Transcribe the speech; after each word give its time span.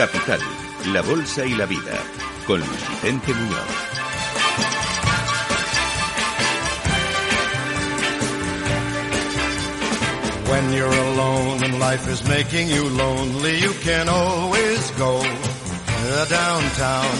Capital, 0.00 0.40
la 0.94 1.02
Bolsa 1.02 1.44
y 1.44 1.54
la 1.54 1.66
Vida, 1.66 1.92
con 2.46 2.58
Luis 2.58 2.88
Vicente 2.88 3.34
Muñoz. 3.34 3.66
When 10.48 10.72
you're 10.72 10.88
alone 10.88 11.64
and 11.64 11.78
life 11.78 12.08
is 12.08 12.26
making 12.26 12.68
you 12.68 12.88
lonely, 12.88 13.58
you 13.58 13.74
can 13.84 14.08
always 14.08 14.90
go 14.92 15.22
downtown. 16.30 17.16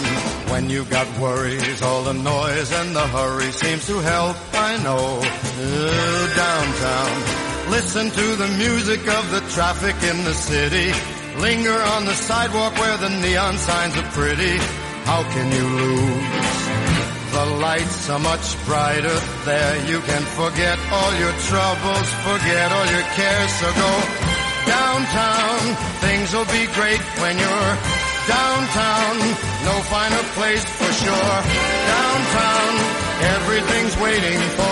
When 0.49 0.71
you've 0.71 0.89
got 0.89 1.05
worries, 1.19 1.83
all 1.83 2.01
the 2.01 2.13
noise 2.13 2.73
and 2.73 2.95
the 2.95 3.07
hurry 3.09 3.51
seems 3.51 3.85
to 3.85 3.99
help, 3.99 4.37
I 4.53 4.77
know. 4.81 5.21
Downtown. 6.35 7.69
Listen 7.69 8.09
to 8.09 8.35
the 8.37 8.47
music 8.57 9.07
of 9.07 9.29
the 9.29 9.41
traffic 9.53 10.01
in 10.01 10.23
the 10.23 10.33
city. 10.33 11.20
Linger 11.37 11.79
on 11.95 12.05
the 12.05 12.13
sidewalk 12.13 12.77
where 12.77 12.97
the 12.97 13.09
neon 13.09 13.57
signs 13.57 13.95
are 13.97 14.09
pretty. 14.11 14.57
How 15.05 15.23
can 15.23 15.47
you 15.51 15.65
lose? 15.81 16.61
The 17.31 17.45
lights 17.63 18.09
are 18.09 18.19
much 18.19 18.65
brighter 18.65 19.17
there. 19.45 19.75
You 19.87 19.99
can 20.01 20.21
forget 20.35 20.77
all 20.91 21.11
your 21.15 21.31
troubles, 21.47 22.07
forget 22.27 22.71
all 22.71 22.87
your 22.91 23.07
cares. 23.15 23.51
So 23.59 23.67
go 23.71 23.91
downtown. 24.67 25.59
Things 26.03 26.33
will 26.33 26.51
be 26.51 26.67
great 26.75 27.01
when 27.23 27.37
you're 27.39 27.73
downtown. 28.27 29.15
No 29.63 29.75
finer 29.87 30.23
place 30.35 30.65
for 30.65 30.91
sure. 30.91 31.37
Downtown, 31.95 32.73
everything's 33.35 33.95
waiting 33.97 34.39
for. 34.59 34.70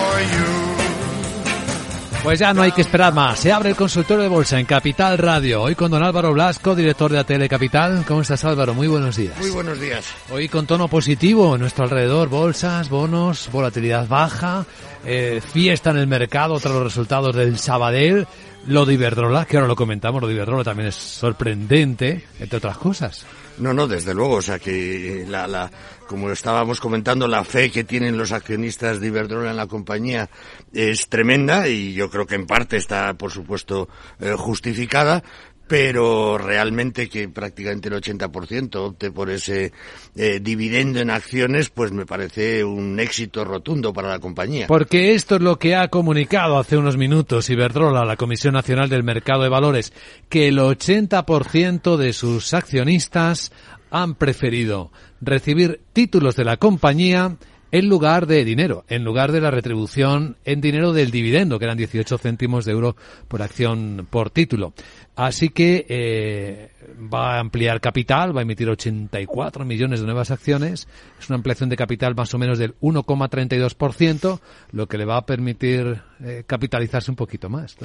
Pues 2.22 2.38
ya 2.38 2.52
no 2.52 2.60
hay 2.60 2.72
que 2.72 2.82
esperar 2.82 3.14
más. 3.14 3.40
Se 3.40 3.50
abre 3.50 3.70
el 3.70 3.76
consultorio 3.76 4.22
de 4.22 4.28
bolsa 4.28 4.60
en 4.60 4.66
Capital 4.66 5.16
Radio. 5.16 5.62
Hoy 5.62 5.74
con 5.74 5.90
don 5.90 6.02
Álvaro 6.02 6.34
Blasco, 6.34 6.74
director 6.74 7.10
de 7.10 7.18
ATL 7.18 7.46
Capital. 7.48 8.04
¿Cómo 8.06 8.20
estás, 8.20 8.44
Álvaro? 8.44 8.74
Muy 8.74 8.88
buenos 8.88 9.16
días. 9.16 9.38
Muy 9.38 9.50
buenos 9.50 9.80
días. 9.80 10.04
Hoy 10.30 10.48
con 10.48 10.66
tono 10.66 10.86
positivo 10.88 11.54
en 11.54 11.62
nuestro 11.62 11.84
alrededor. 11.84 12.28
Bolsas, 12.28 12.90
bonos, 12.90 13.48
volatilidad 13.50 14.06
baja, 14.06 14.66
eh, 15.06 15.40
fiesta 15.52 15.90
en 15.90 15.96
el 15.96 16.06
mercado 16.06 16.60
tras 16.60 16.74
los 16.74 16.84
resultados 16.84 17.34
del 17.34 17.58
Sabadell. 17.58 18.26
Lo 18.66 18.84
de 18.84 18.94
Iberdrola, 18.94 19.46
que 19.46 19.56
ahora 19.56 19.68
lo 19.68 19.74
comentamos, 19.74 20.20
lo 20.20 20.28
de 20.28 20.34
Iberdrola 20.34 20.62
también 20.62 20.90
es 20.90 20.94
sorprendente, 20.96 22.26
entre 22.38 22.58
otras 22.58 22.76
cosas. 22.76 23.24
No, 23.56 23.72
no, 23.72 23.88
desde 23.88 24.12
luego, 24.12 24.36
o 24.36 24.42
sea 24.42 24.58
que 24.58 25.24
la, 25.26 25.46
la, 25.46 25.70
como 26.10 26.32
estábamos 26.32 26.80
comentando, 26.80 27.28
la 27.28 27.44
fe 27.44 27.70
que 27.70 27.84
tienen 27.84 28.18
los 28.18 28.32
accionistas 28.32 28.98
de 28.98 29.06
Iberdrola 29.06 29.52
en 29.52 29.56
la 29.56 29.68
compañía 29.68 30.28
es 30.72 31.08
tremenda 31.08 31.68
y 31.68 31.92
yo 31.92 32.10
creo 32.10 32.26
que 32.26 32.34
en 32.34 32.48
parte 32.48 32.78
está, 32.78 33.14
por 33.14 33.30
supuesto, 33.30 33.88
eh, 34.18 34.34
justificada, 34.36 35.22
pero 35.68 36.36
realmente 36.36 37.08
que 37.08 37.28
prácticamente 37.28 37.88
el 37.88 37.94
80% 37.94 38.74
opte 38.74 39.12
por 39.12 39.30
ese 39.30 39.70
eh, 40.16 40.40
dividendo 40.42 40.98
en 40.98 41.10
acciones, 41.10 41.70
pues 41.70 41.92
me 41.92 42.06
parece 42.06 42.64
un 42.64 42.98
éxito 42.98 43.44
rotundo 43.44 43.92
para 43.92 44.08
la 44.08 44.18
compañía. 44.18 44.66
Porque 44.66 45.14
esto 45.14 45.36
es 45.36 45.42
lo 45.42 45.60
que 45.60 45.76
ha 45.76 45.86
comunicado 45.86 46.58
hace 46.58 46.76
unos 46.76 46.96
minutos 46.96 47.50
Iberdrola, 47.50 48.04
la 48.04 48.16
Comisión 48.16 48.54
Nacional 48.54 48.88
del 48.88 49.04
Mercado 49.04 49.44
de 49.44 49.48
Valores, 49.48 49.92
que 50.28 50.48
el 50.48 50.58
80% 50.58 51.96
de 51.96 52.12
sus 52.14 52.52
accionistas 52.52 53.52
han 53.90 54.14
preferido 54.14 54.90
recibir 55.20 55.80
títulos 55.92 56.36
de 56.36 56.44
la 56.44 56.56
compañía 56.56 57.36
en 57.72 57.88
lugar 57.88 58.26
de 58.26 58.44
dinero, 58.44 58.84
en 58.88 59.04
lugar 59.04 59.32
de 59.32 59.40
la 59.40 59.50
retribución 59.50 60.36
en 60.44 60.60
dinero 60.60 60.92
del 60.92 61.10
dividendo, 61.10 61.58
que 61.58 61.66
eran 61.66 61.78
18 61.78 62.18
céntimos 62.18 62.64
de 62.64 62.72
euro 62.72 62.96
por 63.28 63.42
acción 63.42 64.06
por 64.10 64.30
título. 64.30 64.72
Así 65.20 65.50
que 65.50 65.84
eh, 65.86 66.70
va 67.12 67.36
a 67.36 67.40
ampliar 67.40 67.78
capital, 67.82 68.34
va 68.34 68.40
a 68.40 68.42
emitir 68.42 68.70
84 68.70 69.66
millones 69.66 70.00
de 70.00 70.06
nuevas 70.06 70.30
acciones. 70.30 70.88
Es 71.20 71.28
una 71.28 71.36
ampliación 71.36 71.68
de 71.68 71.76
capital 71.76 72.14
más 72.14 72.32
o 72.32 72.38
menos 72.38 72.58
del 72.58 72.74
1,32%, 72.80 74.40
lo 74.72 74.86
que 74.86 74.96
le 74.96 75.04
va 75.04 75.18
a 75.18 75.26
permitir 75.26 76.00
eh, 76.24 76.44
capitalizarse 76.46 77.10
un 77.10 77.16
poquito 77.16 77.50
más. 77.50 77.76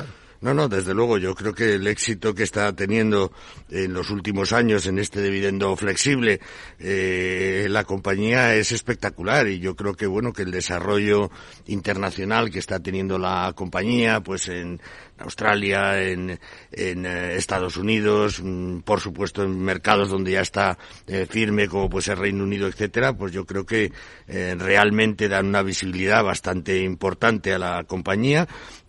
No, 0.42 0.54
no, 0.54 0.70
desde 0.70 0.94
luego. 0.94 1.18
Yo 1.18 1.34
creo 1.36 1.54
que 1.54 1.76
el 1.76 1.88
éxito 1.88 2.34
que 2.34 2.44
está 2.44 2.72
teniendo 2.74 3.32
en 3.70 3.94
los 3.94 4.12
últimos 4.12 4.54
años 4.54 4.86
en 4.86 5.00
este 5.00 5.22
dividendo 5.22 5.76
flexible 5.76 6.40
eh, 6.80 7.68
la 7.70 7.84
compañía 7.84 8.56
es 8.56 8.72
espectacular 8.72 9.48
y 9.48 9.60
yo 9.60 9.76
creo 9.76 9.96
que 9.96 10.08
bueno 10.08 10.34
que 10.34 10.44
el 10.44 10.52
desarrollo 10.52 11.32
internacional 11.68 12.52
que 12.52 12.60
está 12.60 12.80
teniendo 12.80 13.18
la 13.18 13.52
compañía, 13.56 14.22
pues 14.22 14.48
en 14.48 14.80
Australia, 15.20 16.02
en, 16.02 16.40
en 16.72 17.06
eh, 17.06 17.36
Estados 17.36 17.78
Unidos, 17.78 18.42
mm, 18.44 18.80
por 18.80 19.00
supuesto 19.00 19.44
en 19.44 19.60
mercados 19.60 20.10
donde 20.10 20.32
ya 20.32 20.42
está 20.42 20.78
eh, 21.08 21.26
firme 21.30 21.68
como 21.68 21.90
pues 21.90 22.08
el 22.08 22.18
Reino 22.18 22.44
Unido, 22.44 22.68
etcétera, 22.68 23.14
pues 23.14 23.32
yo 23.32 23.46
creo 23.46 23.66
que 23.66 23.92
eh, 24.28 24.56
realmente 24.58 25.30
dan 25.30 25.48
una 25.48 25.62
visibilidad 25.62 26.24
bastante 26.24 26.82
importante 26.82 27.54
a 27.54 27.60
la 27.60 27.84
compañía. 27.86 28.48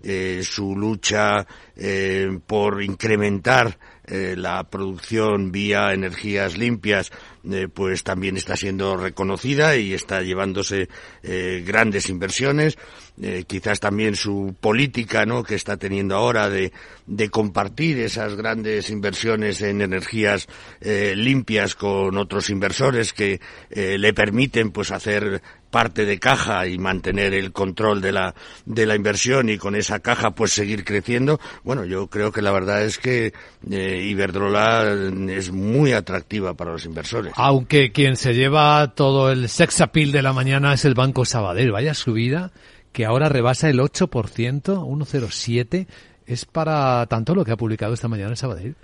Eh, 0.09 0.43
su 0.45 0.77
lucha 0.77 1.45
eh, 1.75 2.39
por 2.47 2.81
incrementar 2.81 3.77
eh, 4.07 4.37
la 4.37 4.63
producción 4.63 5.51
vía 5.51 5.93
energías 5.93 6.57
limpias 6.57 7.11
eh, 7.51 7.67
pues 7.73 8.05
también 8.05 8.37
está 8.37 8.57
siendo 8.57 8.97
reconocida 8.97 9.77
y 9.77 9.95
está 9.95 10.23
llevándose 10.23 10.89
eh, 11.23 11.65
grandes 11.67 12.09
inversiones. 12.09 12.79
Eh, 13.21 13.45
quizás 13.47 13.81
también 13.81 14.15
su 14.15 14.55
política 14.61 15.27
no 15.27 15.43
que 15.43 15.55
está 15.55 15.77
teniendo 15.77 16.15
ahora 16.15 16.49
de, 16.51 16.73
de 17.07 17.29
compartir 17.31 17.99
esas 17.99 18.37
grandes 18.37 18.91
inversiones 18.91 19.61
en 19.63 19.81
energías 19.81 20.47
limpias 20.81 21.75
con 21.75 22.17
otros 22.19 22.51
inversores 22.51 23.13
que 23.13 23.41
le 23.71 24.13
permiten 24.13 24.71
pues 24.71 24.91
hacer 24.91 25.41
parte 25.77 26.07
de 26.07 26.19
caja 26.19 26.67
y 26.67 26.79
mantener 26.79 27.35
el 27.35 27.53
control 27.53 28.01
de 28.01 28.13
la 28.13 28.35
de 28.65 28.87
la 28.87 28.97
inversión 28.97 29.51
y 29.51 29.59
con 29.59 29.77
esa 29.77 30.01
caja 30.01 30.31
pues 30.31 30.55
seguir 30.55 30.87
creciendo 30.87 31.39
bueno 31.65 31.85
yo 31.85 32.07
creo 32.07 32.33
que 32.33 32.41
la 32.41 32.51
verdad 32.51 32.83
es 32.83 32.97
que 32.97 33.35
eh, 33.71 34.07
Iberdrola 34.09 34.91
es 35.29 35.53
muy 35.53 35.93
atractiva 35.93 36.55
para 36.55 36.73
los 36.73 36.87
inversores 36.87 37.35
Aunque 37.37 37.93
quien 37.93 38.17
se 38.17 38.33
lleva 38.33 38.95
todo 38.95 39.31
el 39.31 39.51
sex 39.51 39.83
appeal 39.83 40.13
de 40.13 40.23
la 40.23 40.33
mañana 40.33 40.73
es 40.73 40.85
el 40.85 40.95
Banco 40.95 41.25
Sabadell. 41.25 41.73
Vaya 41.73 41.93
subida 41.93 42.53
que 42.93 43.05
ahora 43.05 43.29
rebasa 43.29 43.69
el 43.69 43.79
8%, 43.79 44.09
1,07. 44.09 45.87
Es 46.27 46.45
para 46.45 47.05
tanto 47.07 47.35
lo 47.35 47.45
que 47.45 47.53
ha 47.53 47.57
publicado 47.57 47.95
esta 47.95 48.09
mañana 48.09 48.31
el 48.31 48.37
Sabadell. 48.37 48.77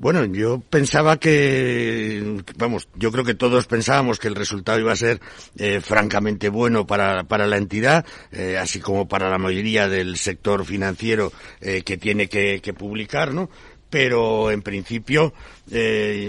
Bueno, 0.00 0.24
yo 0.26 0.60
pensaba 0.60 1.16
que, 1.18 2.40
vamos, 2.56 2.88
yo 2.94 3.10
creo 3.10 3.24
que 3.24 3.34
todos 3.34 3.66
pensábamos 3.66 4.20
que 4.20 4.28
el 4.28 4.36
resultado 4.36 4.78
iba 4.78 4.92
a 4.92 4.96
ser 4.96 5.20
eh, 5.56 5.80
francamente 5.80 6.50
bueno 6.50 6.86
para, 6.86 7.24
para 7.24 7.48
la 7.48 7.56
entidad, 7.56 8.06
eh, 8.30 8.58
así 8.58 8.78
como 8.78 9.08
para 9.08 9.28
la 9.28 9.38
mayoría 9.38 9.88
del 9.88 10.16
sector 10.16 10.64
financiero 10.64 11.32
eh, 11.60 11.82
que 11.82 11.96
tiene 11.96 12.28
que, 12.28 12.60
que 12.60 12.74
publicar, 12.74 13.34
¿no? 13.34 13.50
Pero 13.90 14.50
en 14.50 14.62
principio 14.62 15.32
eh, 15.70 16.28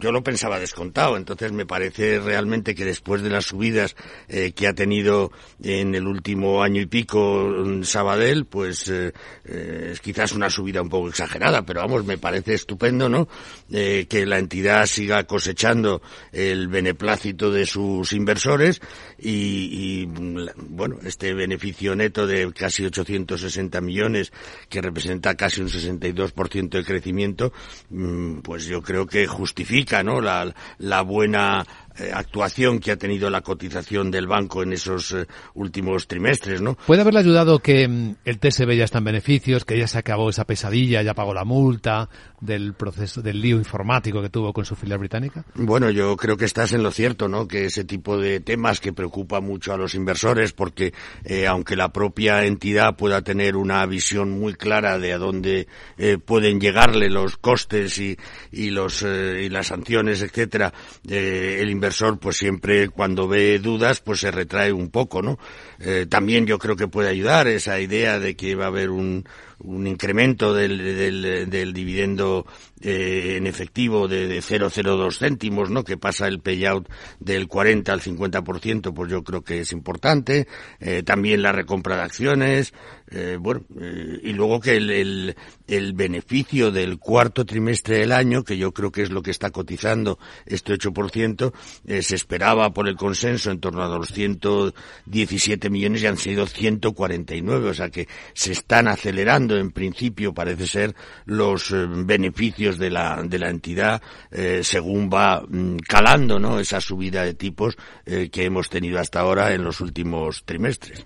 yo 0.00 0.12
lo 0.12 0.22
pensaba 0.22 0.58
descontado. 0.58 1.16
Entonces 1.16 1.52
me 1.52 1.66
parece 1.66 2.18
realmente 2.18 2.74
que 2.74 2.84
después 2.84 3.22
de 3.22 3.30
las 3.30 3.46
subidas 3.46 3.96
eh, 4.28 4.52
que 4.52 4.66
ha 4.66 4.74
tenido 4.74 5.32
en 5.62 5.94
el 5.94 6.06
último 6.06 6.62
año 6.62 6.80
y 6.80 6.86
pico 6.86 7.52
Sabadell, 7.82 8.46
pues 8.46 8.88
eh, 8.88 9.12
eh, 9.44 9.90
es 9.92 10.00
quizás 10.00 10.32
una 10.32 10.50
subida 10.50 10.82
un 10.82 10.88
poco 10.88 11.08
exagerada, 11.08 11.62
pero 11.62 11.80
vamos, 11.80 12.04
me 12.04 12.18
parece 12.18 12.54
estupendo, 12.54 13.08
¿no? 13.08 13.28
Eh, 13.70 14.06
que 14.08 14.26
la 14.26 14.38
entidad 14.38 14.86
siga 14.86 15.24
cosechando 15.24 16.02
el 16.32 16.68
beneplácito 16.68 17.50
de 17.50 17.66
sus 17.66 18.12
inversores 18.12 18.80
y, 19.18 20.02
y 20.02 20.06
bueno, 20.06 20.98
este 21.04 21.34
beneficio 21.34 21.94
neto 21.94 22.26
de 22.26 22.52
casi 22.52 22.84
860 22.84 23.80
millones 23.80 24.32
que 24.68 24.80
representa 24.80 25.34
casi 25.34 25.60
un 25.60 25.68
62% 25.68 26.57
de 26.66 26.84
crecimiento, 26.84 27.52
mmm, 27.90 28.38
pues 28.40 28.64
yo 28.66 28.82
creo 28.82 29.06
que 29.06 29.26
justifica 29.26 30.02
¿no? 30.02 30.20
la, 30.20 30.54
la 30.78 31.02
buena 31.02 31.66
actuación 32.12 32.78
que 32.78 32.92
ha 32.92 32.96
tenido 32.96 33.28
la 33.30 33.40
cotización 33.40 34.10
del 34.10 34.26
banco 34.26 34.62
en 34.62 34.72
esos 34.72 35.12
eh, 35.12 35.26
últimos 35.54 36.06
trimestres, 36.06 36.60
¿no? 36.60 36.74
¿Puede 36.86 37.02
haberle 37.02 37.20
ayudado 37.20 37.58
que 37.58 37.88
mm, 37.88 38.16
el 38.24 38.38
TSB 38.38 38.76
ya 38.76 38.84
está 38.84 38.98
en 38.98 39.04
beneficios, 39.04 39.64
que 39.64 39.78
ya 39.78 39.86
se 39.86 39.98
acabó 39.98 40.30
esa 40.30 40.44
pesadilla, 40.44 41.02
ya 41.02 41.14
pagó 41.14 41.34
la 41.34 41.44
multa 41.44 42.08
del 42.40 42.74
proceso, 42.74 43.20
del 43.20 43.40
lío 43.40 43.56
informático 43.56 44.22
que 44.22 44.30
tuvo 44.30 44.52
con 44.52 44.64
su 44.64 44.76
filial 44.76 44.98
británica? 44.98 45.44
Bueno, 45.54 45.90
yo 45.90 46.16
creo 46.16 46.36
que 46.36 46.44
estás 46.44 46.72
en 46.72 46.82
lo 46.82 46.92
cierto, 46.92 47.28
¿no? 47.28 47.48
Que 47.48 47.66
ese 47.66 47.84
tipo 47.84 48.16
de 48.16 48.40
temas 48.40 48.80
que 48.80 48.92
preocupa 48.92 49.40
mucho 49.40 49.72
a 49.72 49.76
los 49.76 49.94
inversores 49.94 50.52
porque 50.52 50.92
eh, 51.24 51.46
aunque 51.46 51.76
la 51.76 51.92
propia 51.92 52.44
entidad 52.44 52.96
pueda 52.96 53.22
tener 53.22 53.56
una 53.56 53.84
visión 53.86 54.30
muy 54.30 54.54
clara 54.54 54.98
de 54.98 55.12
a 55.12 55.18
dónde 55.18 55.66
eh, 55.96 56.18
pueden 56.18 56.60
llegarle 56.60 57.10
los 57.10 57.36
costes 57.36 57.98
y, 57.98 58.16
y 58.52 58.70
los 58.70 59.02
eh, 59.02 59.42
y 59.44 59.48
las 59.48 59.68
sanciones, 59.68 60.22
etcétera, 60.22 60.72
eh, 61.08 61.58
el 61.60 61.70
inversor 61.70 61.87
pues 62.20 62.36
siempre 62.36 62.88
cuando 62.88 63.28
ve 63.28 63.58
dudas 63.58 64.00
pues 64.00 64.20
se 64.20 64.30
retrae 64.30 64.72
un 64.72 64.90
poco, 64.90 65.22
¿no? 65.22 65.38
Eh, 65.78 66.06
también 66.08 66.46
yo 66.46 66.58
creo 66.58 66.76
que 66.76 66.88
puede 66.88 67.08
ayudar 67.08 67.46
esa 67.46 67.80
idea 67.80 68.18
de 68.18 68.36
que 68.36 68.54
va 68.54 68.64
a 68.64 68.68
haber 68.68 68.90
un, 68.90 69.24
un 69.60 69.86
incremento 69.86 70.54
del, 70.54 70.78
del, 70.78 71.50
del 71.50 71.72
dividendo 71.72 72.46
eh, 72.80 73.34
en 73.36 73.46
efectivo 73.46 74.06
de, 74.06 74.28
de 74.28 74.38
0,02 74.38 75.18
céntimos, 75.18 75.70
¿no? 75.70 75.84
Que 75.84 75.96
pasa 75.96 76.28
el 76.28 76.40
payout 76.40 76.88
del 77.18 77.48
40 77.48 77.92
al 77.92 78.00
50%, 78.00 78.94
pues 78.94 79.10
yo 79.10 79.24
creo 79.24 79.42
que 79.42 79.60
es 79.60 79.72
importante. 79.72 80.46
Eh, 80.80 81.02
también 81.02 81.42
la 81.42 81.52
recompra 81.52 81.96
de 81.96 82.02
acciones, 82.02 82.72
eh, 83.10 83.38
bueno, 83.40 83.62
eh, 83.80 84.20
y 84.22 84.32
luego 84.32 84.60
que 84.60 84.76
el, 84.76 84.90
el, 84.90 85.36
el, 85.66 85.92
beneficio 85.94 86.70
del 86.70 86.98
cuarto 86.98 87.46
trimestre 87.46 87.98
del 87.98 88.12
año, 88.12 88.44
que 88.44 88.58
yo 88.58 88.72
creo 88.72 88.92
que 88.92 89.02
es 89.02 89.10
lo 89.10 89.22
que 89.22 89.30
está 89.30 89.50
cotizando 89.50 90.18
este 90.44 90.74
8%, 90.74 91.52
eh, 91.86 92.02
se 92.02 92.14
esperaba 92.16 92.70
por 92.74 92.86
el 92.86 92.96
consenso 92.96 93.50
en 93.50 93.60
torno 93.60 93.82
a 93.82 93.88
los 93.88 94.12
117 94.12 95.70
millones 95.70 96.02
y 96.02 96.06
han 96.06 96.18
sido 96.18 96.46
149, 96.46 97.70
o 97.70 97.74
sea 97.74 97.88
que 97.88 98.08
se 98.34 98.52
están 98.52 98.88
acelerando 98.88 99.47
en 99.56 99.70
principio, 99.70 100.34
parece 100.34 100.66
ser, 100.66 100.94
los 101.24 101.70
eh, 101.70 101.86
beneficios 101.88 102.78
de 102.78 102.90
la, 102.90 103.22
de 103.24 103.38
la 103.38 103.50
entidad 103.50 104.02
eh, 104.30 104.60
según 104.62 105.08
va 105.08 105.40
mm, 105.40 105.78
calando 105.86 106.38
¿no? 106.38 106.58
esa 106.58 106.80
subida 106.80 107.24
de 107.24 107.34
tipos 107.34 107.76
eh, 108.04 108.28
que 108.30 108.44
hemos 108.44 108.68
tenido 108.68 108.98
hasta 108.98 109.20
ahora 109.20 109.52
en 109.52 109.64
los 109.64 109.80
últimos 109.80 110.44
trimestres. 110.44 111.04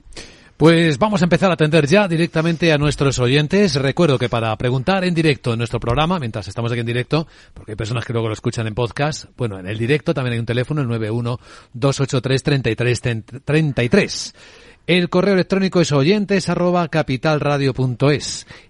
Pues 0.63 0.97
vamos 0.97 1.21
a 1.21 1.25
empezar 1.25 1.51
a 1.51 1.55
atender 1.55 1.89
ya 1.89 2.07
directamente 2.07 2.73
a 2.73 2.79
nuestros 2.79 3.19
oyentes. 3.19 3.75
Recuerdo 3.75 4.17
que 4.17 4.29
para 4.29 4.57
preguntar 4.57 5.03
en 5.05 5.13
directo 5.13 5.53
en 5.53 5.59
nuestro 5.59 5.81
programa, 5.81 6.21
mientras 6.21 6.47
estamos 6.47 6.71
aquí 6.71 6.79
en 6.79 6.87
directo, 6.87 7.27
porque 7.53 7.73
hay 7.73 7.77
personas 7.77 8.05
que 8.05 8.13
luego 8.13 8.29
lo 8.29 8.35
escuchan 8.35 8.69
en 8.69 8.75
podcast, 8.75 9.25
bueno, 9.37 9.59
en 9.59 9.67
el 9.67 9.77
directo 9.77 10.15
también 10.15 10.35
hay 10.35 10.39
un 10.39 10.47
teléfono, 10.47 10.81
el 10.81 10.87
91 10.87 11.41
283 11.73 12.43
33 12.45 13.01
33. 13.45 14.35
El 14.89 15.11
correo 15.11 15.35
electrónico 15.35 15.81
es 15.81 15.93
oyentes 15.93 16.49
arroba 16.49 16.91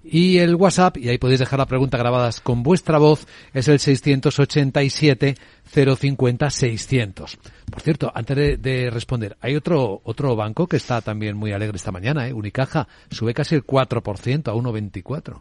y 0.05 0.39
el 0.39 0.55
WhatsApp, 0.57 0.99
y 0.99 1.09
ahí 1.09 1.17
podéis 1.17 1.41
dejar 1.41 1.59
la 1.59 1.65
pregunta 1.65 1.97
grabadas 1.97 2.43
con 2.43 2.63
vuestra 2.63 2.99
voz, 2.99 3.27
es 3.55 3.67
el 3.69 3.79
687 3.79 5.37
050 5.65 6.51
600. 6.51 7.39
Por 7.71 7.81
cierto, 7.81 8.13
antes 8.15 8.37
de, 8.37 8.57
de, 8.59 8.91
responder, 8.91 9.39
hay 9.41 9.57
otro 9.57 10.03
otro 10.05 10.37
banco 10.37 10.67
que 10.67 10.77
está 10.77 11.01
también 11.01 11.35
muy 11.35 11.53
alegre 11.53 11.77
esta 11.77 11.93
mañana, 11.93 12.29
¿eh? 12.29 12.35
Unicaja, 12.35 12.89
sube 13.11 13.33
casi 13.33 13.55
el 13.55 13.65
4% 13.65 14.49
a 14.49 14.55
1,24. 14.55 15.41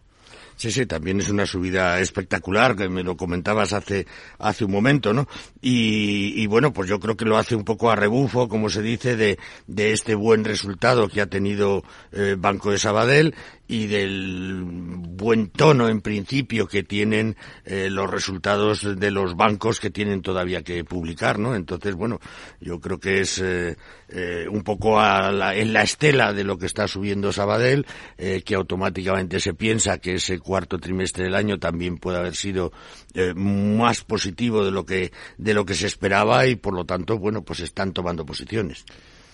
Sí, 0.62 0.70
sí, 0.70 0.86
también 0.86 1.20
es 1.20 1.28
una 1.28 1.48
subida 1.48 2.00
espectacular, 2.00 2.76
que 2.76 2.88
me 2.88 3.02
lo 3.02 3.18
comentabas 3.18 3.74
hace, 3.74 4.06
hace 4.38 4.64
un 4.64 4.72
momento, 4.72 5.12
¿no? 5.12 5.28
Y, 5.60 6.40
y, 6.40 6.46
bueno, 6.46 6.72
pues 6.72 6.88
yo 6.88 7.00
creo 7.00 7.18
que 7.18 7.26
lo 7.26 7.40
hace 7.40 7.56
un 7.56 7.64
poco 7.64 7.90
a 7.90 7.96
rebufo, 7.96 8.48
como 8.48 8.70
se 8.70 8.84
dice, 8.84 9.16
de, 9.16 9.40
de 9.66 9.92
este 9.92 10.14
buen 10.14 10.46
resultado 10.46 11.08
que 11.08 11.20
ha 11.20 11.26
tenido 11.26 11.84
eh, 12.12 12.36
Banco 12.38 12.70
de 12.70 12.78
Sabadell 12.78 13.34
y 13.72 13.88
del 13.88 14.64
buen 14.66 15.50
tono 15.50 15.88
en 15.88 16.02
principio 16.02 16.68
que 16.68 16.84
tienen 16.84 17.38
eh, 17.64 17.90
los 17.90 18.12
resultados 18.12 19.00
de 19.00 19.12
los 19.12 19.38
bancos 19.38 19.80
que 19.80 19.90
tienen 19.90 20.22
todavía 20.22 20.62
que 20.62 20.84
publicar, 20.84 21.40
¿no? 21.40 21.56
Entonces, 21.56 21.96
bueno, 21.96 22.20
yo 22.60 22.82
creo 22.82 23.00
que 23.00 23.22
es 23.22 23.40
eh, 23.40 23.78
eh, 24.10 24.46
un 24.50 24.62
poco 24.64 25.00
a 25.00 25.32
la, 25.32 25.56
en 25.56 25.72
la 25.72 25.84
estela 25.84 26.34
de 26.34 26.44
lo 26.44 26.58
que 26.58 26.66
está 26.66 26.86
subiendo 26.86 27.32
Sabadell, 27.32 27.86
eh, 28.18 28.42
que 28.44 28.56
automáticamente 28.56 29.40
se 29.40 29.54
piensa 29.54 30.00
que 30.00 30.16
ese 30.16 30.38
cuarto 30.40 30.78
trimestre 30.78 31.24
del 31.24 31.36
año 31.36 31.58
también 31.58 31.98
puede 31.98 32.18
haber 32.18 32.36
sido 32.36 32.74
eh, 33.14 33.34
más 33.34 34.04
positivo 34.04 34.66
de 34.66 34.72
lo 34.72 34.86
que 34.86 35.14
de 35.38 35.54
lo 35.54 35.66
que 35.66 35.76
se 35.76 35.88
esperaba 35.88 36.46
y 36.46 36.58
por 36.58 36.74
lo 36.74 36.84
tanto, 36.84 37.18
bueno, 37.18 37.44
pues 37.44 37.62
están 37.62 37.94
tomando 37.94 38.26
posiciones. 38.26 38.84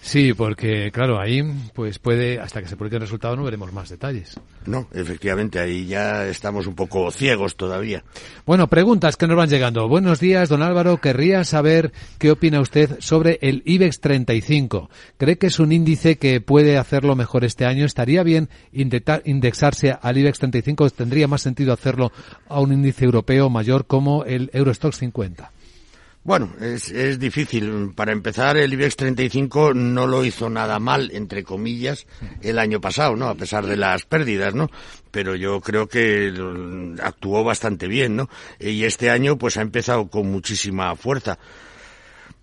Sí, 0.07 0.33
porque 0.33 0.89
claro, 0.94 1.19
ahí 1.19 1.44
pues 1.74 2.00
puede, 2.00 2.39
hasta 2.39 2.62
que 2.62 2.69
se 2.69 2.77
publique 2.77 2.95
el 2.95 3.01
resultado 3.01 3.36
no 3.36 3.44
veremos 3.44 3.74
más 3.74 3.89
detalles. 3.89 4.39
No, 4.65 4.88
efectivamente, 4.94 5.59
ahí 5.59 5.86
ya 5.86 6.25
estamos 6.27 6.65
un 6.65 6.75
poco 6.75 7.12
ciegos 7.12 7.57
todavía. 7.57 8.06
Bueno, 8.45 8.68
preguntas 8.68 9.18
que 9.18 9.27
nos 9.27 9.36
van 9.36 9.50
llegando. 9.50 9.86
Buenos 9.89 10.21
días, 10.21 10.48
don 10.48 10.63
Álvaro. 10.63 11.01
Querría 11.01 11.44
saber 11.44 11.92
qué 12.19 12.31
opina 12.31 12.62
usted 12.62 13.01
sobre 13.01 13.38
el 13.42 13.63
IBEX 13.65 14.00
35. 14.00 14.89
¿Cree 15.18 15.38
que 15.38 15.48
es 15.48 15.59
un 15.59 15.74
índice 15.74 16.15
que 16.15 16.39
puede 16.39 16.77
hacerlo 16.77 17.18
mejor 17.18 17.44
este 17.44 17.65
año? 17.65 17.86
¿Estaría 17.86 18.24
bien 18.24 18.48
indexarse 18.71 19.98
al 20.01 20.18
IBEX 20.18 20.39
35? 20.39 20.89
¿Tendría 20.92 21.27
más 21.27 21.42
sentido 21.42 21.74
hacerlo 21.74 22.13
a 22.48 22.62
un 22.62 22.71
índice 22.71 23.04
europeo 23.04 23.50
mayor 23.50 23.86
como 23.86 24.24
el 24.24 24.51
Eurostox 24.54 25.00
50? 25.00 25.51
Bueno, 26.27 26.50
es, 26.59 26.91
es, 26.91 27.19
difícil. 27.19 27.94
Para 27.95 28.12
empezar, 28.12 28.57
el 28.57 28.74
IBEX 28.74 28.97
35 28.97 29.74
no 29.74 30.06
lo 30.07 30.25
hizo 30.25 30.50
nada 30.50 30.77
mal, 30.77 31.09
entre 31.13 31.41
comillas, 31.45 32.06
el 32.41 32.59
año 32.59 32.81
pasado, 32.81 33.15
¿no? 33.15 33.29
A 33.29 33.35
pesar 33.35 33.65
de 33.65 33.77
las 33.77 34.03
pérdidas, 34.03 34.53
¿no? 34.53 34.69
Pero 35.09 35.38
yo 35.38 35.62
creo 35.62 35.88
que 35.88 36.33
actuó 37.01 37.45
bastante 37.45 37.88
bien, 37.88 38.18
¿no? 38.18 38.29
Y 38.59 38.83
este 38.83 39.09
año, 39.09 39.38
pues 39.38 39.56
ha 39.56 39.62
empezado 39.62 40.09
con 40.09 40.29
muchísima 40.29 40.94
fuerza. 40.97 41.39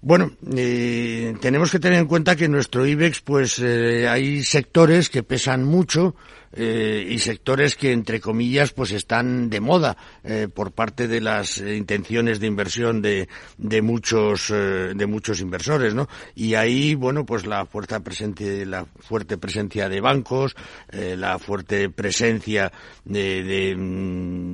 Bueno, 0.00 0.32
eh, 0.56 1.34
tenemos 1.42 1.70
que 1.70 1.78
tener 1.78 1.98
en 1.98 2.06
cuenta 2.06 2.36
que 2.36 2.48
nuestro 2.48 2.86
IBEX, 2.86 3.20
pues 3.20 3.58
eh, 3.58 4.08
hay 4.08 4.42
sectores 4.44 5.10
que 5.10 5.22
pesan 5.22 5.62
mucho, 5.62 6.16
eh, 6.54 7.06
y 7.08 7.18
sectores 7.18 7.76
que 7.76 7.92
entre 7.92 8.20
comillas 8.20 8.72
pues 8.72 8.92
están 8.92 9.50
de 9.50 9.60
moda 9.60 9.96
eh, 10.22 10.48
por 10.52 10.72
parte 10.72 11.08
de 11.08 11.20
las 11.20 11.58
intenciones 11.58 12.40
de 12.40 12.46
inversión 12.46 13.02
de, 13.02 13.28
de 13.58 13.82
muchos 13.82 14.50
eh, 14.50 14.92
de 14.94 15.06
muchos 15.06 15.40
inversores 15.40 15.94
no 15.94 16.08
y 16.34 16.54
ahí 16.54 16.94
bueno 16.94 17.26
pues 17.26 17.46
la 17.46 17.66
fuerza 17.66 18.00
presente 18.00 18.64
la 18.66 18.86
fuerte 19.00 19.36
presencia 19.36 19.88
de 19.88 20.00
bancos 20.00 20.54
eh, 20.90 21.16
la 21.18 21.38
fuerte 21.38 21.90
presencia 21.90 22.72
de, 23.04 23.42
de, 23.42 23.74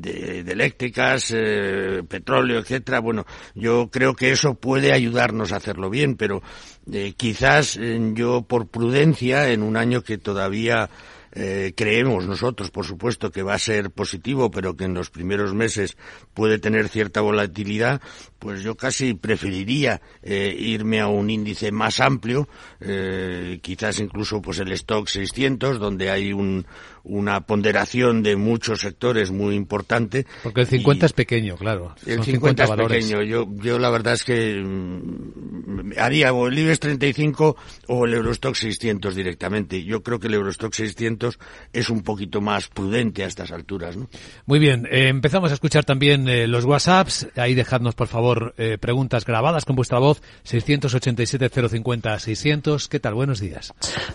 de, 0.00 0.42
de 0.44 0.52
eléctricas 0.52 1.32
eh, 1.36 2.02
petróleo 2.08 2.60
etcétera. 2.60 3.00
Bueno 3.00 3.26
yo 3.54 3.90
creo 3.90 4.14
que 4.14 4.30
eso 4.30 4.54
puede 4.54 4.92
ayudarnos 4.92 5.52
a 5.52 5.56
hacerlo 5.56 5.90
bien 5.90 6.16
pero 6.16 6.42
eh, 6.90 7.12
quizás 7.16 7.78
yo 8.14 8.42
por 8.42 8.68
prudencia 8.68 9.50
en 9.50 9.62
un 9.62 9.76
año 9.76 10.02
que 10.02 10.18
todavía 10.18 10.88
eh, 11.32 11.72
creemos 11.76 12.26
nosotros, 12.26 12.70
por 12.70 12.84
supuesto, 12.84 13.30
que 13.30 13.42
va 13.42 13.54
a 13.54 13.58
ser 13.58 13.90
positivo, 13.90 14.50
pero 14.50 14.76
que 14.76 14.84
en 14.84 14.94
los 14.94 15.10
primeros 15.10 15.54
meses 15.54 15.96
puede 16.34 16.58
tener 16.58 16.88
cierta 16.88 17.20
volatilidad, 17.20 18.00
pues 18.40 18.62
yo 18.62 18.74
casi 18.74 19.14
preferiría 19.14 20.00
eh, 20.22 20.56
irme 20.58 20.98
a 20.98 21.06
un 21.06 21.30
índice 21.30 21.70
más 21.70 22.00
amplio, 22.00 22.48
eh, 22.80 23.60
quizás 23.62 24.00
incluso 24.00 24.40
pues 24.42 24.58
el 24.58 24.72
stock 24.72 25.06
600, 25.06 25.78
donde 25.78 26.10
hay 26.10 26.32
un, 26.32 26.66
una 27.04 27.42
ponderación 27.42 28.22
de 28.22 28.36
muchos 28.36 28.80
sectores 28.80 29.30
muy 29.30 29.54
importante. 29.54 30.26
Porque 30.42 30.62
el 30.62 30.66
50 30.66 31.06
es 31.06 31.12
pequeño, 31.12 31.56
claro. 31.56 31.94
El 32.06 32.22
50, 32.22 32.64
50 32.64 32.64
es 32.64 32.70
pequeño. 32.70 33.22
Yo, 33.22 33.46
yo 33.56 33.78
la 33.78 33.90
verdad 33.90 34.14
es 34.14 34.24
que 34.24 34.60
mmm, 34.62 35.92
haría 35.98 36.32
o 36.32 36.48
el 36.48 36.58
IBEX 36.58 36.80
35 36.80 37.56
o 37.88 38.06
el 38.06 38.14
Eurostock 38.14 38.54
600 38.54 39.14
directamente. 39.14 39.82
Yo 39.84 40.02
creo 40.02 40.18
que 40.18 40.28
el 40.28 40.34
Eurostock 40.34 40.72
600 40.72 41.38
es 41.72 41.90
un 41.90 42.02
poquito 42.02 42.40
más 42.40 42.68
prudente 42.68 43.24
a 43.24 43.26
estas 43.26 43.52
alturas. 43.52 43.96
¿no? 43.96 44.08
Muy 44.46 44.58
bien. 44.58 44.86
Eh, 44.90 45.08
empezamos 45.08 45.50
a 45.50 45.54
escuchar 45.54 45.84
también 45.84 46.28
eh, 46.28 46.46
los 46.46 46.64
WhatsApps. 46.64 47.28
Ahí 47.36 47.54
dejadnos, 47.54 47.94
por 47.94 48.08
favor, 48.08 48.29
eh, 48.56 48.78
preguntas 48.78 49.24
grabadas 49.24 49.64
con 49.64 49.74
vuestra 49.76 49.98
voz. 49.98 50.20
687-050-600. 50.48 52.88
¿Qué 52.88 53.00
tal? 53.00 53.14
Buenos 53.14 53.40
días. 53.40 53.72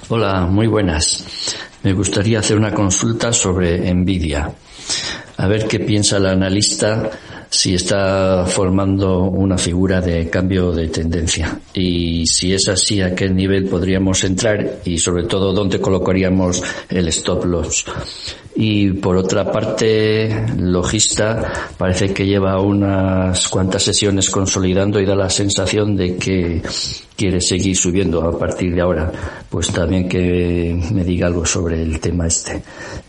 Hola, 0.09 0.45
muy 0.45 0.67
buenas. 0.67 1.25
Me 1.83 1.93
gustaría 1.93 2.39
hacer 2.39 2.57
una 2.57 2.73
consulta 2.73 3.31
sobre 3.31 3.93
Nvidia. 3.93 4.51
A 5.37 5.47
ver 5.47 5.67
qué 5.67 5.79
piensa 5.79 6.17
el 6.17 6.27
analista 6.27 7.09
si 7.49 7.75
está 7.75 8.45
formando 8.45 9.23
una 9.23 9.57
figura 9.57 10.01
de 10.01 10.29
cambio 10.29 10.71
de 10.71 10.87
tendencia. 10.87 11.59
Y 11.73 12.25
si 12.25 12.53
es 12.53 12.67
así, 12.67 13.01
a 13.01 13.15
qué 13.15 13.29
nivel 13.29 13.65
podríamos 13.65 14.23
entrar 14.23 14.79
y 14.83 14.97
sobre 14.97 15.23
todo 15.23 15.53
dónde 15.53 15.79
colocaríamos 15.79 16.63
el 16.89 17.07
stop 17.09 17.45
loss. 17.45 17.85
Y 18.57 18.91
por 18.93 19.17
otra 19.17 19.51
parte, 19.51 20.45
Logista 20.57 21.71
parece 21.77 22.13
que 22.13 22.25
lleva 22.25 22.61
unas 22.61 23.49
cuantas 23.49 23.83
sesiones 23.83 24.29
consolidando 24.29 24.99
y 25.01 25.05
da 25.05 25.13
la 25.13 25.29
sensación 25.29 25.97
de 25.97 26.15
que 26.15 26.61
quiere 27.17 27.41
seguir 27.41 27.75
subiendo 27.75 28.21
a 28.23 28.39
partir 28.39 28.73
de 28.73 28.79
ahora. 28.79 29.11
Pues 29.49 29.67
también 29.67 30.07
que 30.07 30.79
me 30.93 31.03
diga 31.03 31.27
algo 31.27 31.45
sobre 31.45 31.81
el 31.81 31.99
tema 31.99 32.27
este. 32.27 32.63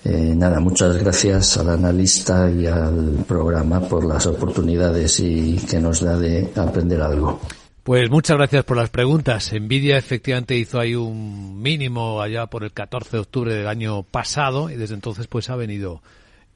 Eh, 0.05 0.35
nada, 0.37 0.59
muchas 0.59 0.97
gracias 0.97 1.57
al 1.59 1.71
analista 1.71 2.51
y 2.51 2.67
al 2.67 3.25
programa 3.27 3.81
por 3.81 4.05
las 4.05 4.27
oportunidades 4.27 5.21
y 5.21 5.57
que 5.69 5.79
nos 5.79 6.01
da 6.01 6.19
de 6.19 6.49
aprender 6.57 7.01
algo. 7.01 7.39
Pues 7.87 8.11
muchas 8.11 8.37
gracias 8.37 8.65
por 8.65 8.77
las 8.77 8.91
preguntas. 8.91 9.53
Nvidia 9.53 9.97
efectivamente 9.97 10.57
hizo 10.57 10.81
ahí 10.81 10.97
un 10.97 11.63
mínimo 11.63 12.21
allá 12.21 12.47
por 12.47 12.65
el 12.65 12.73
14 12.73 13.11
de 13.13 13.21
octubre 13.21 13.55
del 13.55 13.69
año 13.69 14.03
pasado 14.03 14.71
y 14.71 14.75
desde 14.75 14.95
entonces 14.95 15.29
pues 15.29 15.51
ha 15.51 15.55
venido 15.55 16.03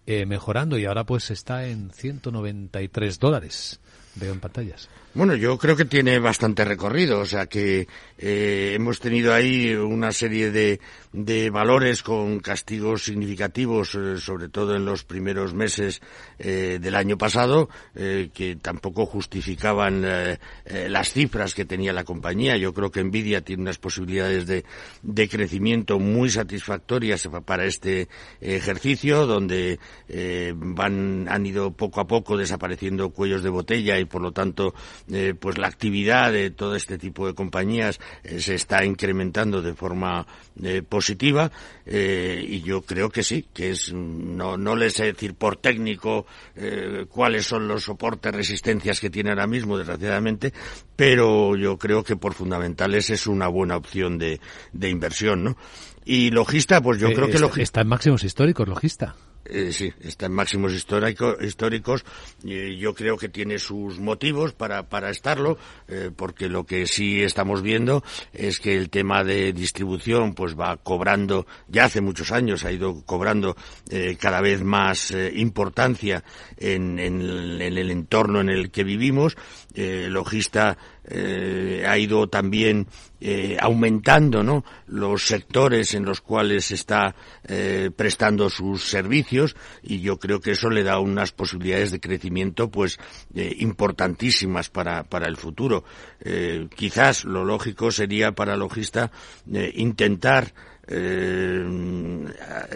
eh, 0.09 0.27
mejorando 0.27 0.77
y 0.77 0.87
ahora 0.87 1.05
pues 1.05 1.31
está 1.31 1.69
en 1.69 1.93
193 1.93 3.21
dólares. 3.21 3.79
veo 4.17 4.33
en 4.33 4.41
pantallas. 4.41 4.89
Bueno, 5.13 5.35
yo 5.35 5.59
creo 5.59 5.75
que 5.75 5.87
tiene 5.87 6.21
bastante 6.21 6.65
recorrido, 6.65 7.19
o 7.19 7.27
sea 7.27 7.47
que 7.47 7.89
eh, 8.17 8.73
hemos 8.77 9.01
tenido 9.01 9.35
ahí 9.35 9.75
una 9.75 10.13
serie 10.13 10.53
de, 10.53 10.79
de 11.13 11.51
valores 11.51 12.05
con 12.05 12.39
castigos 12.39 13.03
significativos, 13.03 13.97
eh, 13.97 14.19
sobre 14.19 14.49
todo 14.49 14.77
en 14.77 14.85
los 14.85 15.03
primeros 15.03 15.53
meses 15.53 16.01
eh, 16.39 16.79
del 16.81 16.95
año 16.95 17.19
pasado, 17.19 17.69
eh, 17.97 18.31
que 18.33 18.55
tampoco 18.55 19.05
justificaban 19.05 20.05
eh, 20.07 20.39
eh, 20.65 20.87
las 20.89 21.13
cifras 21.13 21.57
que 21.57 21.65
tenía 21.65 21.93
la 21.93 22.05
compañía. 22.05 22.57
Yo 22.57 22.73
creo 22.73 22.93
que 22.93 23.03
Nvidia 23.03 23.41
tiene 23.41 23.63
unas 23.63 23.79
posibilidades 23.79 24.47
de, 24.47 24.65
de 25.03 25.29
crecimiento 25.29 25.99
muy 25.99 26.31
satisfactorias 26.31 27.29
para 27.45 27.65
este 27.65 28.07
ejercicio, 28.41 29.27
donde 29.27 29.81
van, 30.55 31.27
han 31.29 31.47
ido 31.47 31.73
poco 31.73 32.01
a 32.01 32.07
poco 32.07 32.37
desapareciendo 32.37 33.11
cuellos 33.11 33.43
de 33.43 33.49
botella 33.49 33.99
y 33.99 34.05
por 34.05 34.23
lo 34.23 34.31
tanto 34.31 34.73
eh, 35.11 35.35
pues 35.39 35.59
la 35.59 35.69
actividad 35.69 36.33
de 36.33 36.51
todo 36.51 36.77
este 36.77 36.99
tipo 36.99 37.27
de 37.27 37.35
compañías 37.35 38.01
eh, 38.25 38.41
se 38.41 38.55
está 38.55 38.85
incrementando 38.85 39.63
de 39.63 39.75
forma 39.75 40.27
eh, 40.63 40.83
positiva 40.83 41.51
eh, 41.87 42.45
y 42.47 42.63
yo 42.63 42.83
creo 42.83 43.11
que 43.11 43.23
sí, 43.23 43.47
que 43.53 43.71
es 43.71 43.93
no, 43.93 44.57
no 44.57 44.77
les 44.77 44.95
sé 44.95 45.07
decir 45.07 45.35
por 45.35 45.57
técnico 45.57 46.27
eh, 46.57 47.07
cuáles 47.09 47.47
son 47.47 47.67
los 47.67 47.85
soportes, 47.85 48.35
resistencias 48.35 49.01
que 49.01 49.11
tiene 49.11 49.31
ahora 49.31 49.47
mismo, 49.47 49.79
desgraciadamente, 49.79 50.53
pero 50.97 51.57
yo 51.57 51.79
creo 51.79 52.05
que 52.05 52.17
por 52.17 52.35
fundamentales 52.35 53.11
es 53.11 53.27
una 53.27 53.49
buena 53.49 53.77
opción 53.77 54.19
de, 54.19 54.41
de 54.73 54.89
inversión, 54.91 55.45
¿no? 55.45 55.57
Y 56.05 56.31
Logista, 56.31 56.81
pues 56.81 57.01
yo 57.01 57.13
creo 57.13 57.29
que 57.29 57.39
Logista... 57.39 57.63
está 57.63 57.81
en 57.83 57.89
máximos 57.89 58.25
históricos, 58.25 58.69
Logista. 58.69 59.15
Eh, 59.45 59.73
sí, 59.73 59.93
está 60.01 60.27
en 60.27 60.33
máximos 60.33 60.73
histórico, 60.73 61.37
históricos. 61.41 62.05
Yo 62.43 62.95
creo 62.95 63.17
que 63.17 63.29
tiene 63.29 63.59
sus 63.59 63.99
motivos 63.99 64.53
para, 64.53 64.89
para 64.89 65.11
estarlo, 65.11 65.59
eh, 65.89 66.11
porque 66.15 66.49
lo 66.49 66.65
que 66.65 66.87
sí 66.87 67.23
estamos 67.23 67.63
viendo 67.63 68.05
es 68.33 68.61
que 68.61 68.77
el 68.77 68.91
tema 68.91 69.25
de 69.25 69.53
distribución 69.53 70.35
pues 70.35 70.59
va 70.59 70.77
cobrando, 70.77 71.47
ya 71.69 71.85
hace 71.85 72.01
muchos 72.01 72.33
años 72.33 72.65
ha 72.65 72.73
ido 72.73 73.03
cobrando 73.05 73.57
eh, 73.91 74.17
cada 74.21 74.41
vez 74.41 74.63
más 74.63 75.11
eh, 75.11 75.33
importancia 75.35 76.23
en, 76.57 76.99
en, 76.99 77.21
el, 77.23 77.91
entorno 77.91 78.41
en 78.41 78.51
el 78.51 78.71
que 78.71 78.85
vivimos. 78.85 79.37
Eh, 79.75 80.09
Logista 80.11 80.77
eh, 81.05 81.85
ha 81.87 81.97
ido 81.97 82.29
también 82.29 82.87
eh, 83.21 83.57
aumentando 83.61 84.43
¿no? 84.43 84.65
los 84.87 85.27
sectores 85.27 85.95
en 85.95 86.05
los 86.05 86.21
cuales 86.21 86.71
está 86.71 87.15
eh, 87.45 87.91
prestando 87.95 88.49
sus 88.49 88.85
servicios 88.85 89.57
y 89.83 90.01
yo 90.01 90.19
creo 90.19 90.41
que 90.41 90.53
eso 90.53 90.71
le 90.71 90.83
da 90.83 90.99
unas 90.99 91.33
posibilidades 91.33 91.91
de 91.91 92.01
crecimiento 92.01 92.71
pues 92.71 92.99
eh, 93.35 93.55
importantísimas 93.59 94.71
para, 94.71 95.05
para 95.05 95.29
el 95.29 95.37
futuro. 95.37 95.85
Eh, 96.21 96.69
quizás 96.75 97.25
lo 97.25 97.45
lógico 97.45 97.91
sería 97.91 98.33
para 98.33 98.57
Logista 98.57 99.11
intentar 99.75 100.53
eh, 100.91 101.65